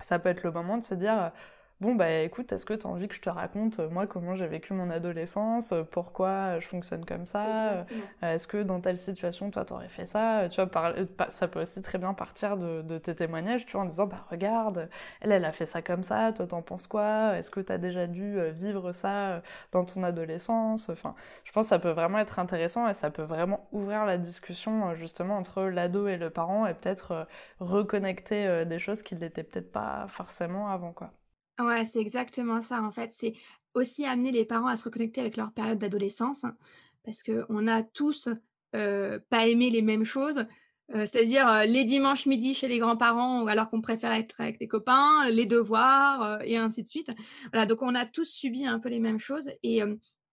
ça 0.00 0.18
peut 0.18 0.28
être 0.28 0.42
le 0.44 0.52
moment 0.52 0.78
de 0.78 0.84
se 0.84 0.94
dire, 0.94 1.32
bon 1.80 1.94
bah 1.94 2.10
écoute, 2.10 2.52
est-ce 2.52 2.66
que 2.66 2.74
tu 2.74 2.86
as 2.86 2.90
envie 2.90 3.06
que 3.08 3.14
je 3.14 3.20
te 3.20 3.30
raconte 3.30 3.78
moi 3.78 4.06
comment 4.06 4.34
j'ai 4.34 4.46
vécu 4.46 4.72
mon 4.72 4.90
adolescence, 4.90 5.72
pourquoi 5.92 6.58
je 6.58 6.66
fonctionne 6.66 7.04
comme 7.04 7.26
ça, 7.26 7.84
est-ce 8.22 8.46
que 8.48 8.62
dans 8.62 8.80
telle 8.80 8.98
situation 8.98 9.50
toi 9.50 9.64
t'aurais 9.64 9.88
fait 9.88 10.06
ça, 10.06 10.48
tu 10.50 10.60
vois, 10.60 10.92
ça 11.28 11.48
peut 11.48 11.62
aussi 11.62 11.80
très 11.82 11.98
bien 11.98 12.14
partir 12.14 12.56
de, 12.56 12.98
tes 12.98 13.14
témoignages, 13.14 13.64
tu 13.66 13.72
vois, 13.72 13.82
en 13.82 13.84
disant 13.86 14.06
bah 14.06 14.26
regarde, 14.30 14.88
elle 15.20 15.32
elle 15.32 15.44
a 15.44 15.52
fait 15.52 15.66
ça 15.66 15.82
comme 15.82 16.02
ça, 16.02 16.32
toi 16.32 16.46
t'en 16.46 16.62
penses 16.62 16.86
quoi, 16.88 17.36
est-ce 17.38 17.50
que 17.50 17.60
tu 17.60 17.72
as 17.72 17.78
déjà 17.78 18.06
dû 18.06 18.40
vivre 18.50 18.92
ça 18.92 19.42
dans 19.72 19.84
ton 19.84 20.02
adolescence, 20.02 20.88
enfin 20.88 21.14
je 21.44 21.52
pense 21.52 21.66
que 21.66 21.68
ça 21.70 21.78
peut 21.78 21.90
vraiment 21.90 22.18
être 22.18 22.38
intéressant 22.38 22.88
et 22.88 22.94
ça 22.94 23.10
peut 23.10 23.22
vraiment 23.22 23.68
ouvrir 23.72 24.04
la 24.04 24.18
discussion 24.18 24.94
justement 24.94 25.36
entre 25.36 25.62
l'ado 25.64 26.08
et 26.08 26.16
le 26.16 26.30
parent 26.30 26.66
et 26.66 26.74
peut-être 26.74 27.28
reconnecter 27.60 28.64
des 28.66 28.78
choses 28.78 29.02
qui 29.02 29.14
n'étaient 29.14 29.44
peut-être 29.44 29.72
pas 29.72 30.06
forcément 30.08 30.68
avant 30.70 30.92
quoi. 30.92 31.12
Ouais, 31.60 31.84
c'est 31.84 32.00
exactement 32.00 32.62
ça 32.62 32.82
en 32.82 32.90
fait. 32.90 33.12
C'est 33.12 33.34
aussi 33.74 34.04
amener 34.04 34.30
les 34.30 34.44
parents 34.44 34.68
à 34.68 34.76
se 34.76 34.84
reconnecter 34.84 35.20
avec 35.20 35.36
leur 35.36 35.52
période 35.52 35.78
d'adolescence, 35.78 36.44
hein, 36.44 36.56
parce 37.04 37.22
qu'on 37.24 37.66
a 37.66 37.82
tous 37.82 38.28
pas 38.72 39.46
aimé 39.48 39.70
les 39.70 39.82
mêmes 39.82 40.04
choses. 40.04 40.46
c'est-à-dire 40.92 41.64
les 41.66 41.84
dimanches 41.84 42.26
midi 42.26 42.54
chez 42.54 42.68
les 42.68 42.78
grands-parents, 42.78 43.46
alors 43.46 43.70
qu'on 43.70 43.80
préfère 43.80 44.12
être 44.12 44.40
avec 44.40 44.58
des 44.58 44.68
copains, 44.68 45.28
les 45.30 45.46
devoirs, 45.46 46.40
et 46.44 46.56
ainsi 46.56 46.82
de 46.82 46.88
suite. 46.88 47.10
Voilà, 47.52 47.66
donc 47.66 47.82
on 47.82 47.94
a 47.94 48.06
tous 48.06 48.24
subi 48.30 48.64
un 48.66 48.78
peu 48.78 48.88
les 48.88 49.00
mêmes 49.00 49.18
choses. 49.18 49.50
Et, 49.62 49.82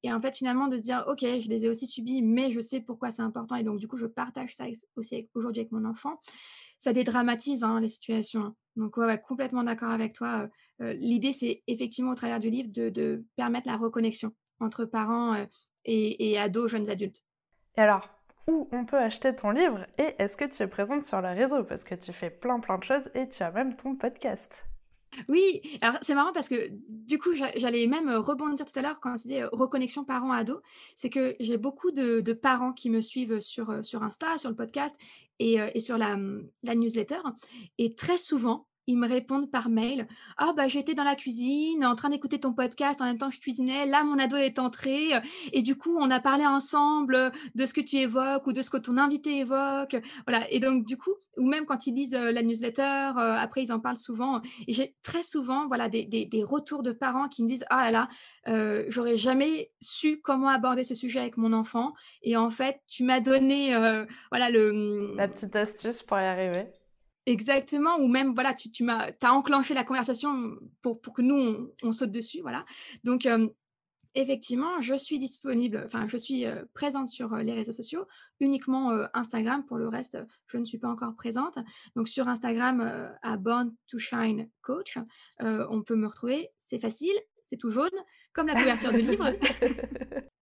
et 0.06 0.13
en 0.13 0.22
fait, 0.22 0.36
finalement, 0.36 0.68
de 0.68 0.78
se 0.78 0.84
dire, 0.84 1.04
OK, 1.08 1.22
je 1.22 1.50
les 1.50 1.65
ai 1.65 1.70
aussi 1.70 1.88
subis, 1.88 2.22
mais 2.22 2.52
je 2.52 2.60
sais 2.60 2.80
pourquoi 2.80 3.12
c'est 3.12 3.24
important. 3.24 3.56
Et 3.56 3.63
donc, 3.63 3.80
du 3.80 3.88
coup, 3.88 3.98
je 3.98 4.06
partage 4.06 4.56
ça 4.56 4.65
aussi 4.96 5.28
aujourd'hui 5.34 5.62
avec 5.62 5.72
mon 5.72 5.86
enfant 5.86 6.20
ça 6.78 6.94
dédramatise 6.94 7.63
hein, 7.63 7.80
les 7.80 7.89
situations. 7.89 8.56
Donc, 8.76 8.98
ouais, 8.98 9.20
complètement 9.20 9.63
d'accord 9.63 9.91
avec 9.91 10.13
toi. 10.13 10.48
L'idée, 10.80 11.32
c'est 11.32 11.63
effectivement 11.68 12.12
au 12.12 12.15
travers 12.15 12.39
du 12.39 12.50
livre 12.50 12.70
de, 12.72 13.26
permettre 13.36 13.68
la 13.68 13.78
reconnexion 13.78 14.34
entre 14.60 14.86
parents 14.86 15.36
et, 15.86 16.32
et, 16.32 16.38
ados, 16.38 16.70
jeunes 16.70 16.89
adultes. 16.89 17.24
Et 17.78 17.82
alors, 17.82 18.10
où 18.48 18.68
on 18.72 18.86
peut 18.86 18.98
acheter 18.98 19.36
ton 19.36 19.50
livre 19.52 19.88
et 19.98 20.13
est-ce 20.20 20.38
que 20.38 20.46
tu 20.46 20.62
es 20.62 20.68
présente 20.68 21.04
sur 21.04 21.22
le 21.22 21.30
réseau 21.30 21.63
Parce 21.63 21.84
que 21.84 21.96
tu 21.96 22.13
fais 22.13 22.30
plein 22.30 22.60
plein 22.60 22.78
de 22.78 22.84
choses 22.84 23.10
et 23.15 23.28
tu 23.28 23.41
as 23.41 23.52
même 23.52 23.76
ton 23.76 23.96
podcast. 23.96 24.65
Oui, 25.28 25.62
alors 25.82 25.97
c'est 26.01 26.15
marrant 26.15 26.34
parce 26.34 26.49
que 26.49 26.69
du 26.88 27.17
coup, 27.19 27.34
j'allais 27.34 27.88
même 27.88 28.10
rebondir 28.10 28.65
tout 28.65 28.78
à 28.80 28.82
l'heure 28.82 28.99
quand 28.99 29.12
on 29.12 29.15
disait 29.15 29.43
reconnexion 29.45 30.04
parents-ados. 30.04 30.62
C'est 30.95 31.10
que 31.10 31.36
j'ai 31.39 31.58
beaucoup 31.58 31.91
de, 31.91 32.21
parents 32.34 32.73
qui 32.73 32.89
me 32.89 33.01
suivent 33.01 33.39
sur, 33.39 33.84
sur 33.84 34.04
Insta, 34.04 34.38
sur 34.38 34.49
le 34.49 34.56
podcast 34.56 34.95
et, 35.39 35.80
sur 35.80 35.97
la 35.97 36.15
newsletter. 36.75 37.19
Et 37.78 37.95
très 37.95 38.17
souvent, 38.17 38.67
ils 38.88 38.98
me 38.98 39.08
répondent 39.08 39.50
par 39.50 39.69
mail 39.69 40.08
Ah, 40.38 40.54
bah, 40.56 40.67
j'étais 40.67 40.93
dans 40.93 41.04
la 41.04 41.15
cuisine 41.15 41.86
en 41.86 41.95
train 41.95 42.10
d'écouter 42.10 42.39
ton 42.39 42.54
podcast 42.54 43.02
en 43.02 43.06
même 43.06 43.17
temps 43.17 43.30
que 43.30 43.36
je 43.36 43.39
cuisinais. 43.39 43.86
Là, 43.86 44.04
mon 44.04 44.19
ado 44.19 44.36
est 44.38 44.60
entré. 44.60 45.12
Et 45.54 45.62
du 45.62 45.76
coup, 45.76 45.98
on 45.98 46.12
a 46.12 46.19
parlé 46.19 46.45
ensemble 46.45 47.32
de 47.56 47.65
ce 47.65 47.74
que 47.74 47.82
tu 47.82 47.98
évoques 47.98 48.45
ou 48.48 48.54
de 48.54 48.62
ce 48.62 48.69
que 48.69 48.78
ton 48.78 48.98
invité 48.98 49.39
évoque. 49.39 49.95
Voilà. 50.28 50.50
Et 50.52 50.60
donc, 50.60 50.86
du 50.86 50.98
coup, 50.98 51.13
ou 51.38 51.48
même 51.48 51.65
quand 51.65 51.88
ils 51.88 51.95
lisent 51.95 52.13
la 52.13 52.43
newsletter, 52.43 53.12
après, 53.17 53.63
ils 53.63 53.74
en 53.74 53.80
parlent 53.80 53.98
souvent. 53.98 54.41
Et 54.67 54.74
j'ai 54.74 54.95
très 55.04 55.24
souvent 55.24 55.67
voilà, 55.67 55.89
des, 55.89 56.06
des, 56.06 56.43
retours 56.43 56.84
de 56.84 56.91
parents 56.91 57.28
qui 57.28 57.43
me 57.43 57.48
disent 57.48 57.65
Ah 57.69 57.89
là 57.89 58.08
là, 58.45 58.86
j'aurais 58.89 59.15
jamais 59.15 59.71
su 59.82 60.21
comment 60.21 60.50
aborder 60.50 60.84
ce 60.84 60.95
sujet 60.95 61.19
avec 61.19 61.38
mon 61.38 61.54
enfant. 61.54 61.93
Et 62.21 62.38
en 62.38 62.50
fait, 62.50 62.80
tu 62.88 63.04
m'as 63.04 63.19
donné 63.19 63.76
voilà, 64.32 64.50
le. 64.50 65.15
La 65.15 65.28
petite 65.28 65.56
astuce 65.56 66.04
pour 66.04 66.19
y 66.19 66.24
arriver. 66.24 66.67
Exactement, 67.26 67.98
ou 67.98 68.08
même, 68.08 68.34
voilà, 68.34 68.54
tu, 68.54 68.84
m'as, 68.84 69.10
as 69.22 69.34
enclenché 69.34 69.74
la 69.74 69.84
conversation 69.84 70.58
pour, 70.82 71.02
pour 71.02 71.14
que 71.14 71.22
nous, 71.22 71.72
on, 71.82 71.92
saute 71.92 72.12
dessus, 72.12 72.42
voilà. 72.42 72.66
Donc, 73.04 73.28
effectivement, 74.14 74.80
je 74.82 74.94
suis 74.94 75.18
disponible, 75.18 75.82
enfin, 75.86 76.08
je 76.08 76.18
suis 76.18 76.46
présente 76.74 77.10
sur 77.10 77.36
les 77.38 77.54
réseaux 77.54 77.72
sociaux, 77.72 78.06
uniquement 78.40 78.92
Instagram. 79.16 79.66
Pour 79.66 79.78
le 79.78 79.88
reste, 79.88 80.20
je 80.48 80.58
ne 80.58 80.66
suis 80.66 80.78
pas 80.78 80.88
encore 80.88 81.16
présente. 81.16 81.58
Donc, 81.96 82.08
sur 82.08 82.28
Instagram, 82.28 83.12
à 83.24 83.38
Born 83.38 83.74
to 83.88 83.98
Shine 83.98 84.48
Coach, 84.62 85.00
on 85.40 85.82
peut 85.82 85.96
me 85.96 86.08
retrouver. 86.08 86.50
C'est 86.60 86.80
facile, 86.80 87.16
c'est 87.42 87.58
tout 87.58 87.72
jaune, 87.72 87.90
comme 88.34 88.48
la 88.48 88.56
couverture 88.56 88.92
du 88.92 89.02
livre. 89.02 89.32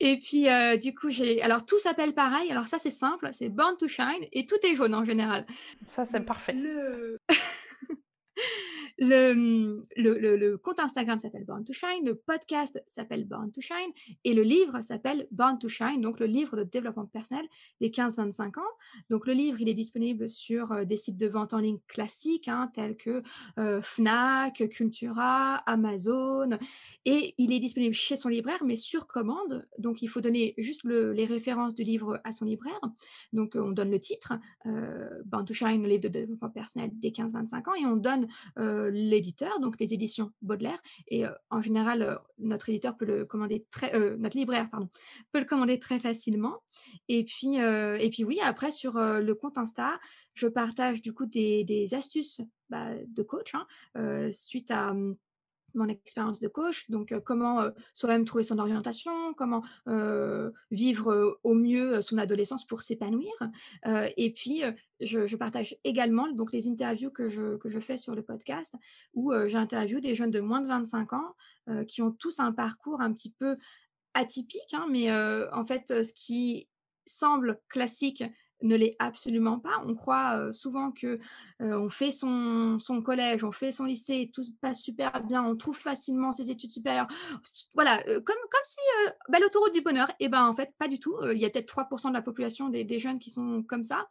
Et 0.00 0.18
puis, 0.18 0.46
du 0.80 0.94
coup, 0.94 1.10
j'ai. 1.10 1.42
Alors, 1.42 1.66
tout 1.66 1.78
s'appelle 1.78 2.14
pareil. 2.14 2.50
Alors, 2.50 2.66
ça, 2.66 2.78
c'est 2.78 2.90
simple. 2.90 3.28
C'est 3.32 3.50
Born 3.50 3.76
to 3.76 3.86
Shine 3.86 4.26
et 4.32 4.46
tout 4.46 4.56
est 4.64 4.74
jaune 4.74 4.94
en 4.94 5.04
général. 5.04 5.46
Ça, 5.88 6.06
c'est 6.06 6.20
parfait. 6.20 6.54
Le... 6.54 7.18
Le, 9.02 10.56
compte 10.56 10.78
Instagram 10.78 11.18
s'appelle 11.20 11.46
Born 11.46 11.64
to 11.64 11.72
Shine, 11.72 12.04
le 12.04 12.14
podcast 12.14 12.82
s'appelle 12.86 13.24
Born 13.26 13.50
to 13.50 13.62
Shine 13.62 13.92
et 14.24 14.34
le 14.34 14.42
livre 14.42 14.82
s'appelle 14.82 15.26
Born 15.30 15.58
to 15.58 15.68
Shine, 15.70 16.02
donc 16.02 16.20
le 16.20 16.26
livre 16.26 16.54
de 16.58 16.64
développement 16.64 17.06
personnel 17.06 17.46
des 17.80 17.88
15-25 17.88 18.58
ans. 18.58 18.62
Donc 19.08 19.26
le 19.26 19.32
livre, 19.32 19.58
il 19.58 19.70
est 19.70 19.74
disponible 19.74 20.28
sur 20.28 20.72
euh, 20.72 20.84
des 20.84 20.98
sites 20.98 21.16
de 21.16 21.26
vente 21.26 21.54
en 21.54 21.60
ligne 21.60 21.78
classiques 21.88 22.48
hein, 22.48 22.70
tels 22.74 22.98
que 22.98 23.22
euh, 23.58 23.80
Fnac, 23.80 24.68
Cultura, 24.68 25.56
Amazon 25.56 26.58
et 27.06 27.34
il 27.38 27.54
est 27.54 27.60
disponible 27.60 27.94
chez 27.94 28.16
son 28.16 28.28
libraire 28.28 28.62
mais 28.66 28.76
sur 28.76 29.06
commande. 29.06 29.66
Donc 29.78 30.02
il 30.02 30.08
faut 30.08 30.20
donner 30.20 30.52
juste 30.58 30.84
les 30.84 31.24
références 31.24 31.74
du 31.74 31.84
livre 31.84 32.20
à 32.24 32.32
son 32.32 32.44
libraire. 32.44 32.80
Donc 33.32 33.54
on 33.54 33.70
donne 33.70 33.90
le 33.90 34.00
titre, 34.00 34.34
euh, 34.66 35.08
Born 35.24 35.46
to 35.46 35.54
Shine, 35.54 35.82
le 35.82 35.88
livre 35.88 36.02
de 36.02 36.08
développement 36.08 36.50
personnel 36.50 36.90
des 36.92 37.12
15-25 37.12 37.70
ans 37.70 37.74
et 37.74 37.86
on 37.86 37.96
donne 37.96 38.28
l'éditeur, 38.90 39.60
donc 39.60 39.78
les 39.80 39.94
éditions 39.94 40.32
Baudelaire. 40.42 40.80
Et 41.08 41.24
en 41.50 41.62
général, 41.62 42.20
notre 42.38 42.68
éditeur 42.68 42.96
peut 42.96 43.04
le 43.04 43.24
commander 43.24 43.66
très, 43.70 43.92
notre 44.18 44.36
libraire, 44.36 44.68
pardon, 44.70 44.88
peut 45.32 45.40
le 45.40 45.44
commander 45.44 45.78
très 45.78 45.98
facilement. 45.98 46.62
Et 47.08 47.24
puis, 47.24 47.56
et 47.56 48.10
puis 48.10 48.24
oui, 48.24 48.40
après 48.42 48.70
sur 48.70 48.94
le 48.94 49.32
compte 49.34 49.58
Insta, 49.58 49.98
je 50.34 50.46
partage 50.46 51.02
du 51.02 51.12
coup 51.12 51.26
des, 51.26 51.88
astuces 51.92 52.40
bah, 52.68 52.88
de 53.06 53.22
coach 53.22 53.54
hein, 53.54 54.30
suite 54.32 54.70
à 54.70 54.92
mmh, 54.92 55.16
mon 55.74 55.88
expérience 55.88 56.40
de 56.40 56.48
coach, 56.48 56.88
donc 56.90 57.14
comment 57.24 57.70
soi-même 57.94 58.24
trouver 58.24 58.44
son 58.44 58.58
orientation, 58.58 59.34
comment 59.34 59.62
vivre 60.70 61.38
au 61.42 61.54
mieux 61.54 62.00
son 62.02 62.18
adolescence 62.18 62.66
pour 62.66 62.82
s'épanouir. 62.82 63.32
et 64.16 64.32
puis, 64.32 64.62
je, 65.00 65.36
partage 65.36 65.76
également 65.84 66.30
donc 66.32 66.52
les 66.52 66.68
interviews 66.68 67.10
que 67.10 67.28
je, 67.28 67.56
que 67.56 67.70
je 67.70 67.80
fais 67.80 67.98
sur 67.98 68.14
le 68.14 68.22
podcast, 68.22 68.74
où 69.14 69.32
j'interviewe 69.46 70.00
des 70.00 70.14
jeunes 70.14 70.30
de 70.30 70.40
moins 70.40 70.60
de 70.60 70.68
25 70.68 71.12
ans 71.12 71.34
qui 71.86 72.02
ont 72.02 72.12
tous 72.12 72.40
un 72.40 72.52
parcours 72.52 73.00
un 73.00 73.12
petit 73.12 73.30
peu 73.30 73.56
atypique, 74.14 74.74
hein, 74.74 74.86
mais 74.90 75.12
en 75.12 75.64
fait, 75.64 75.88
ce 75.88 76.12
qui 76.12 76.68
semble 77.06 77.60
classique 77.68 78.24
ne 78.62 78.76
l'est 78.76 78.96
absolument 78.98 79.58
pas. 79.58 79.82
On 79.86 79.94
croit 79.94 80.52
souvent 80.52 80.90
que 80.92 81.18
on 81.60 81.88
fait 81.88 82.10
son, 82.10 82.78
collège, 83.04 83.44
on 83.44 83.52
fait 83.52 83.72
son 83.72 83.84
lycée, 83.84 84.30
tout 84.32 84.42
se 84.42 84.50
passe 84.60 84.82
super 84.82 85.22
bien, 85.24 85.44
on 85.44 85.56
trouve 85.56 85.76
facilement 85.76 86.32
ses 86.32 86.50
études 86.50 86.72
supérieures. 86.72 87.08
Voilà, 87.74 87.98
comme, 88.02 88.20
comme 88.24 88.64
si 88.64 88.78
bah, 89.28 89.38
l'autoroute 89.40 89.74
du 89.74 89.80
bonheur. 89.80 90.08
Et 90.20 90.24
eh 90.24 90.28
ben 90.28 90.44
en 90.44 90.54
fait, 90.54 90.74
pas 90.78 90.88
du 90.88 90.98
tout. 90.98 91.16
Il 91.32 91.38
y 91.38 91.44
a 91.44 91.50
peut-être 91.50 91.74
3% 91.74 92.08
de 92.08 92.14
la 92.14 92.22
population 92.22 92.68
des, 92.68 92.98
jeunes 92.98 93.18
qui 93.18 93.30
sont 93.30 93.62
comme 93.62 93.84
ça. 93.84 94.06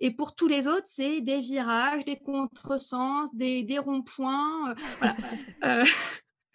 Et 0.00 0.10
pour 0.10 0.34
tous 0.34 0.48
les 0.48 0.66
autres, 0.66 0.86
c'est 0.86 1.20
des 1.20 1.40
virages, 1.40 2.04
des 2.04 2.18
contresens, 2.18 3.34
des, 3.34 3.62
des 3.62 3.78
ronds-points. 3.78 4.74
voilà. 4.98 5.16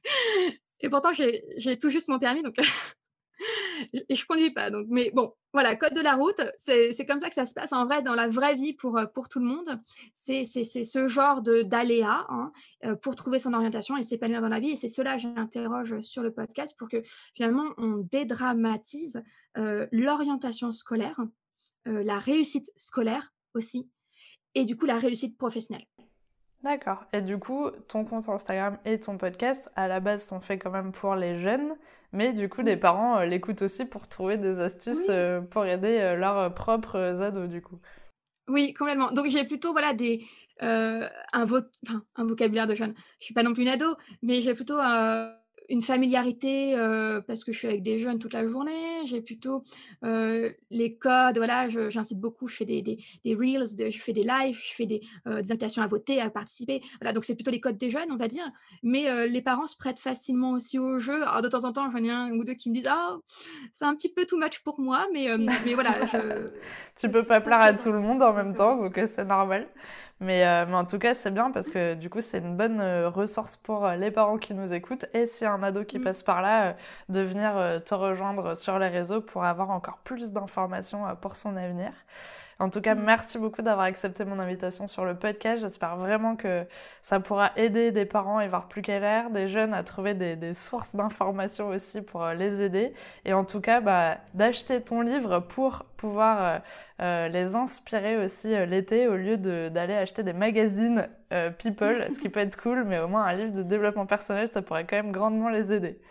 et 0.82 0.90
pourtant, 0.90 1.12
j'ai 1.14 1.78
tout 1.78 1.90
juste 1.90 2.08
mon 2.08 2.20
permis, 2.20 2.44
donc 2.44 2.56
et 3.94 4.16
je 4.16 4.26
conduis 4.26 4.52
pas. 4.52 4.70
Donc, 4.70 4.88
mais 4.90 5.12
bon, 5.14 5.34
voilà, 5.54 5.76
code 5.76 5.94
de 5.94 6.02
la 6.02 6.16
route, 6.16 6.42
c'est 6.58 7.06
comme 7.08 7.20
ça 7.20 7.30
que 7.30 7.36
ça 7.36 7.46
se 7.46 7.54
passe 7.54 7.74
en 7.74 7.86
vrai 7.86 8.02
dans 8.02 8.16
la 8.16 8.28
vraie 8.28 8.56
vie 8.56 8.74
pour, 8.74 8.98
euh, 8.98 9.06
pour 9.06 9.30
tout 9.30 9.40
le 9.40 9.46
monde. 9.46 9.80
C'est 10.14 10.44
ce 10.44 11.08
genre 11.08 11.42
d'aléas 11.42 12.26
hein, 12.30 12.52
euh, 12.86 12.96
pour 12.96 13.16
trouver 13.16 13.40
son 13.40 13.54
orientation 13.54 13.98
et 13.98 14.04
s'épanouir 14.04 14.42
dans 14.42 14.50
la 14.50 14.60
vie. 14.60 14.72
Et 14.72 14.76
c'est 14.76 14.90
cela 14.90 15.16
que 15.16 15.22
j'interroge 15.22 16.00
sur 16.02 16.24
le 16.24 16.32
podcast 16.32 16.78
pour 16.78 16.90
que 16.90 17.02
finalement 17.34 17.66
on 17.78 17.98
dédramatise 17.98 19.24
euh, 19.58 19.88
l'orientation 19.92 20.72
scolaire, 20.72 21.20
la 21.86 22.20
réussite 22.20 22.72
scolaire 22.78 23.34
aussi, 23.56 23.90
et 24.54 24.66
du 24.66 24.78
coup 24.78 24.86
la 24.86 25.00
réussite 25.00 25.38
professionnelle. 25.38 25.86
D'accord. 26.62 27.06
Et 27.14 27.22
du 27.22 27.40
coup, 27.40 27.72
ton 27.88 28.04
compte 28.04 28.28
Instagram 28.28 28.78
et 28.84 29.00
ton 29.00 29.18
podcast, 29.18 29.72
à 29.76 29.88
la 29.88 30.02
base, 30.02 30.26
sont 30.26 30.42
faits 30.42 30.62
quand 30.62 30.72
même 30.72 30.92
pour 30.92 31.16
les 31.16 31.40
jeunes. 31.40 31.76
Mais 32.12 32.34
du 32.34 32.50
coup, 32.50 32.62
les 32.62 32.78
parents 32.78 33.20
euh, 33.20 33.26
l'écoutent 33.26 33.62
aussi 33.62 33.86
pour 33.86 34.08
trouver 34.08 34.38
des 34.38 34.60
astuces 34.60 35.08
euh, 35.10 35.42
pour 35.42 35.66
aider 35.66 36.00
euh, 36.00 36.16
leurs 36.16 36.54
propres 36.54 37.22
ados, 37.22 37.48
du 37.48 37.62
coup. 37.62 37.80
Oui, 38.48 38.74
complètement. 38.74 39.12
Donc 39.12 39.28
j'ai 39.28 39.44
plutôt 39.44 39.72
voilà 39.74 39.94
des 39.94 40.26
un, 40.62 41.08
un, 41.36 41.46
vocabulaire 42.26 42.66
de 42.66 42.74
jeune. 42.74 42.94
Je 43.20 43.26
suis 43.26 43.34
pas 43.34 43.44
non 43.44 43.54
plus 43.54 43.62
une 43.62 43.70
ado, 43.70 43.96
mais 44.24 44.42
j'ai 44.42 44.54
plutôt 44.56 44.78
une 45.70 45.82
familiarité 45.82 46.76
parce 47.28 47.44
que 47.44 47.52
je 47.52 47.58
suis 47.58 47.68
avec 47.68 47.82
des 47.82 48.00
jeunes 48.00 48.20
toute 48.20 48.34
la 48.34 48.46
journée. 48.48 49.06
J'ai 49.06 49.22
plutôt 49.22 49.64
les 50.04 50.98
codes. 50.98 51.38
Voilà, 51.38 51.70
j'incite 51.90 52.20
beaucoup. 52.20 52.48
Je 52.48 52.56
fais 52.56 52.66
des, 52.66 52.82
des, 52.82 52.98
des 53.24 53.36
reels, 53.36 53.92
je 53.92 54.00
fais 54.00 54.14
des 54.14 54.24
lives, 54.24 54.60
je 54.60 54.74
fais 54.74 54.86
des, 54.86 55.02
des, 55.26 55.52
invitations 55.52 55.82
à 55.82 55.88
voter, 55.88 56.22
à 56.22 56.30
participer. 56.30 56.82
Voilà, 57.00 57.14
donc 57.14 57.26
c'est 57.26 57.36
plutôt 57.36 57.52
les 57.52 57.60
codes 57.60 57.78
des 57.78 57.90
jeunes, 57.90 58.12
on 58.12 58.18
va 58.18 58.28
dire. 58.28 58.50
Mais 58.84 59.28
les 59.28 59.42
parents 59.42 59.68
se 59.68 59.78
prêtent 59.78 60.00
facilement 60.00 60.52
aussi 60.52 60.80
au 60.80 61.00
jeu. 61.00 61.22
Alors 61.24 61.42
de 61.42 61.48
temps 61.48 61.64
en 61.64 61.74
temps, 61.74 61.90
j'en 61.92 62.04
ai 62.04 62.10
un 62.10 62.32
ou 62.32 62.44
deux 62.44 62.54
qui 62.54 62.70
me 62.70 62.76
disent 62.76 62.90
ah 62.90 63.18
c'est 63.74 63.86
un 63.86 63.96
petit 63.96 64.12
peu 64.12 64.26
too 64.26 64.38
much 64.38 64.60
pour 64.64 64.80
moi, 64.80 65.08
mais 65.14 65.28
mais 65.66 65.74
voilà. 65.74 66.06
Je, 66.06 66.50
tu 67.00 67.10
peux 67.10 67.24
pas 67.24 67.42
plaire 67.42 67.62
à 67.62 67.74
tout 67.74 67.92
le 67.92 68.00
monde 68.00 68.22
en 68.22 68.34
même 68.34 68.54
temps, 68.54 68.78
donc 68.78 69.00
c'est 69.08 69.26
normal. 69.26 69.68
Mais, 70.22 70.46
euh, 70.46 70.66
mais, 70.68 70.76
en 70.76 70.86
tout 70.86 71.00
cas, 71.00 71.14
c'est 71.14 71.32
bien 71.32 71.50
parce 71.52 71.70
que 71.70 71.94
du 71.94 72.10
coup, 72.10 72.20
c'est 72.20 72.40
une 72.40 72.58
bonne 72.58 72.82
euh, 72.82 73.10
ressource 73.10 73.56
pour 73.56 73.86
euh, 73.86 73.96
les 73.96 74.12
parents 74.12 74.38
qui 74.38 74.54
nous 74.54 74.74
écoutent 74.74 75.06
et 75.14 75.28
si 75.28 75.46
un 75.46 75.64
ado 75.64 75.86
qui 75.86 75.98
mm. 76.00 76.04
passe 76.04 76.24
par 76.24 76.42
là, 76.42 76.76
de 77.08 77.22
venir 77.22 77.82
te 77.86 77.96
rejoindre 77.96 78.56
sur 78.58 78.80
les 78.80 78.90
réseaux 78.90 79.22
pour 79.22 79.46
avoir 79.46 79.70
encore 79.72 80.00
plus 80.00 80.32
d'informations 80.34 81.04
pour 81.22 81.36
son 81.36 81.56
avenir. 81.56 81.92
En 82.62 82.70
tout 82.70 82.82
cas, 82.82 82.94
merci 82.94 83.38
beaucoup 83.38 83.62
d'avoir 83.62 83.86
accepté 83.86 84.26
mon 84.26 84.38
invitation 84.38 84.86
sur 84.88 85.06
le 85.06 85.18
podcast. 85.18 85.62
J'espère 85.62 85.96
vraiment 85.96 86.36
que 86.36 86.66
ça 87.02 87.22
pourra 87.22 87.54
aider 87.56 87.92
des 87.92 88.04
parents 88.04 88.42
et 88.42 88.50
voir 88.50 88.68
plus 88.68 88.82
l'air, 88.82 89.30
des 89.30 89.48
jeunes 89.48 89.74
à 89.74 89.82
trouver 89.84 90.14
des, 90.14 90.54
sources 90.54 90.94
d'informations 90.94 91.70
aussi 91.70 92.02
pour 92.02 92.22
euh, 92.22 92.34
les 92.34 92.62
aider. 92.62 92.94
Et 93.24 93.32
en 93.32 93.46
tout 93.46 93.62
cas, 93.62 93.80
bah, 93.80 94.18
d'acheter 94.34 94.82
ton 94.82 95.00
livre 95.00 95.40
pour 95.40 95.86
pouvoir 95.96 96.44
euh, 96.44 96.60
euh, 97.02 97.28
les 97.30 97.56
inspirer 97.56 98.18
aussi 98.18 98.50
l'été 98.66 99.08
au 99.08 99.16
lieu 99.16 99.38
d'aller 99.38 99.94
acheter 99.96 100.24
des 100.24 100.34
magazines 100.34 101.08
People, 101.60 102.08
ce 102.12 102.20
qui 102.20 102.28
peut 102.28 102.40
être 102.40 102.60
cool, 102.60 102.84
mais 102.84 103.00
au 103.00 103.08
moins 103.08 103.24
un 103.24 103.34
livre 103.34 103.54
de 103.54 103.64
développement 103.64 104.08
personnel, 104.08 104.48
ça 104.48 104.64
pourrait 104.64 104.86
quand 104.86 104.96
même 104.96 105.12
grandement 105.12 105.50
les 105.50 105.72
aider. 105.72 106.02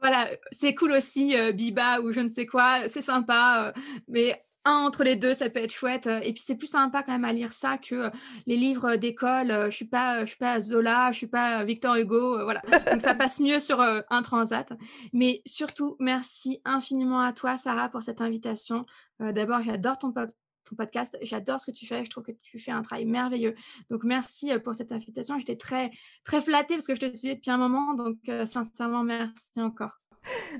Voilà, 0.00 0.28
c'est 0.52 0.74
cool 0.76 0.92
aussi, 0.92 1.36
Biba 1.52 2.00
ou 2.00 2.12
je 2.12 2.20
ne 2.20 2.28
sais 2.28 2.46
quoi, 2.46 2.88
c'est 2.88 3.02
sympa, 3.02 3.72
mais 4.06 4.40
un 4.64 4.74
entre 4.74 5.04
les 5.04 5.16
deux, 5.16 5.34
ça 5.34 5.48
peut 5.48 5.60
être 5.60 5.72
chouette. 5.72 6.06
Et 6.06 6.32
puis 6.32 6.42
c'est 6.44 6.56
plus 6.56 6.66
sympa 6.66 7.02
quand 7.02 7.12
même 7.12 7.24
à 7.24 7.32
lire 7.32 7.52
ça 7.52 7.78
que 7.78 8.10
les 8.46 8.56
livres 8.56 8.96
d'école. 8.96 9.66
Je 9.66 9.74
suis 9.74 9.84
pas, 9.86 10.20
je 10.20 10.30
suis 10.30 10.38
pas 10.38 10.60
Zola, 10.60 11.12
je 11.12 11.18
suis 11.18 11.26
pas 11.26 11.64
Victor 11.64 11.96
Hugo, 11.96 12.42
voilà. 12.44 12.62
Donc 12.90 13.00
ça 13.00 13.14
passe 13.14 13.40
mieux 13.40 13.60
sur 13.60 13.80
un 13.80 14.22
transat. 14.22 14.72
Mais 15.12 15.42
surtout, 15.46 15.96
merci 15.98 16.60
infiniment 16.64 17.20
à 17.20 17.32
toi, 17.32 17.56
Sarah, 17.56 17.88
pour 17.88 18.02
cette 18.02 18.20
invitation. 18.20 18.84
D'abord, 19.18 19.60
j'adore 19.62 19.98
ton, 19.98 20.12
ton 20.12 20.76
podcast, 20.76 21.18
j'adore 21.22 21.60
ce 21.60 21.70
que 21.70 21.76
tu 21.76 21.86
fais. 21.86 22.04
Je 22.04 22.10
trouve 22.10 22.24
que 22.24 22.32
tu 22.32 22.58
fais 22.58 22.72
un 22.72 22.82
travail 22.82 23.06
merveilleux. 23.06 23.54
Donc 23.88 24.04
merci 24.04 24.50
pour 24.60 24.74
cette 24.74 24.92
invitation. 24.92 25.38
J'étais 25.38 25.56
très, 25.56 25.90
très 26.24 26.42
flattée 26.42 26.74
parce 26.74 26.86
que 26.86 26.94
je 26.94 27.00
te 27.00 27.16
suis 27.16 27.34
depuis 27.34 27.50
un 27.50 27.58
moment. 27.58 27.94
Donc 27.94 28.18
sincèrement, 28.44 29.04
merci 29.04 29.60
encore. 29.60 30.00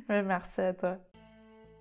merci 0.09 0.61
à 0.61 0.75
toi. 0.75 1.10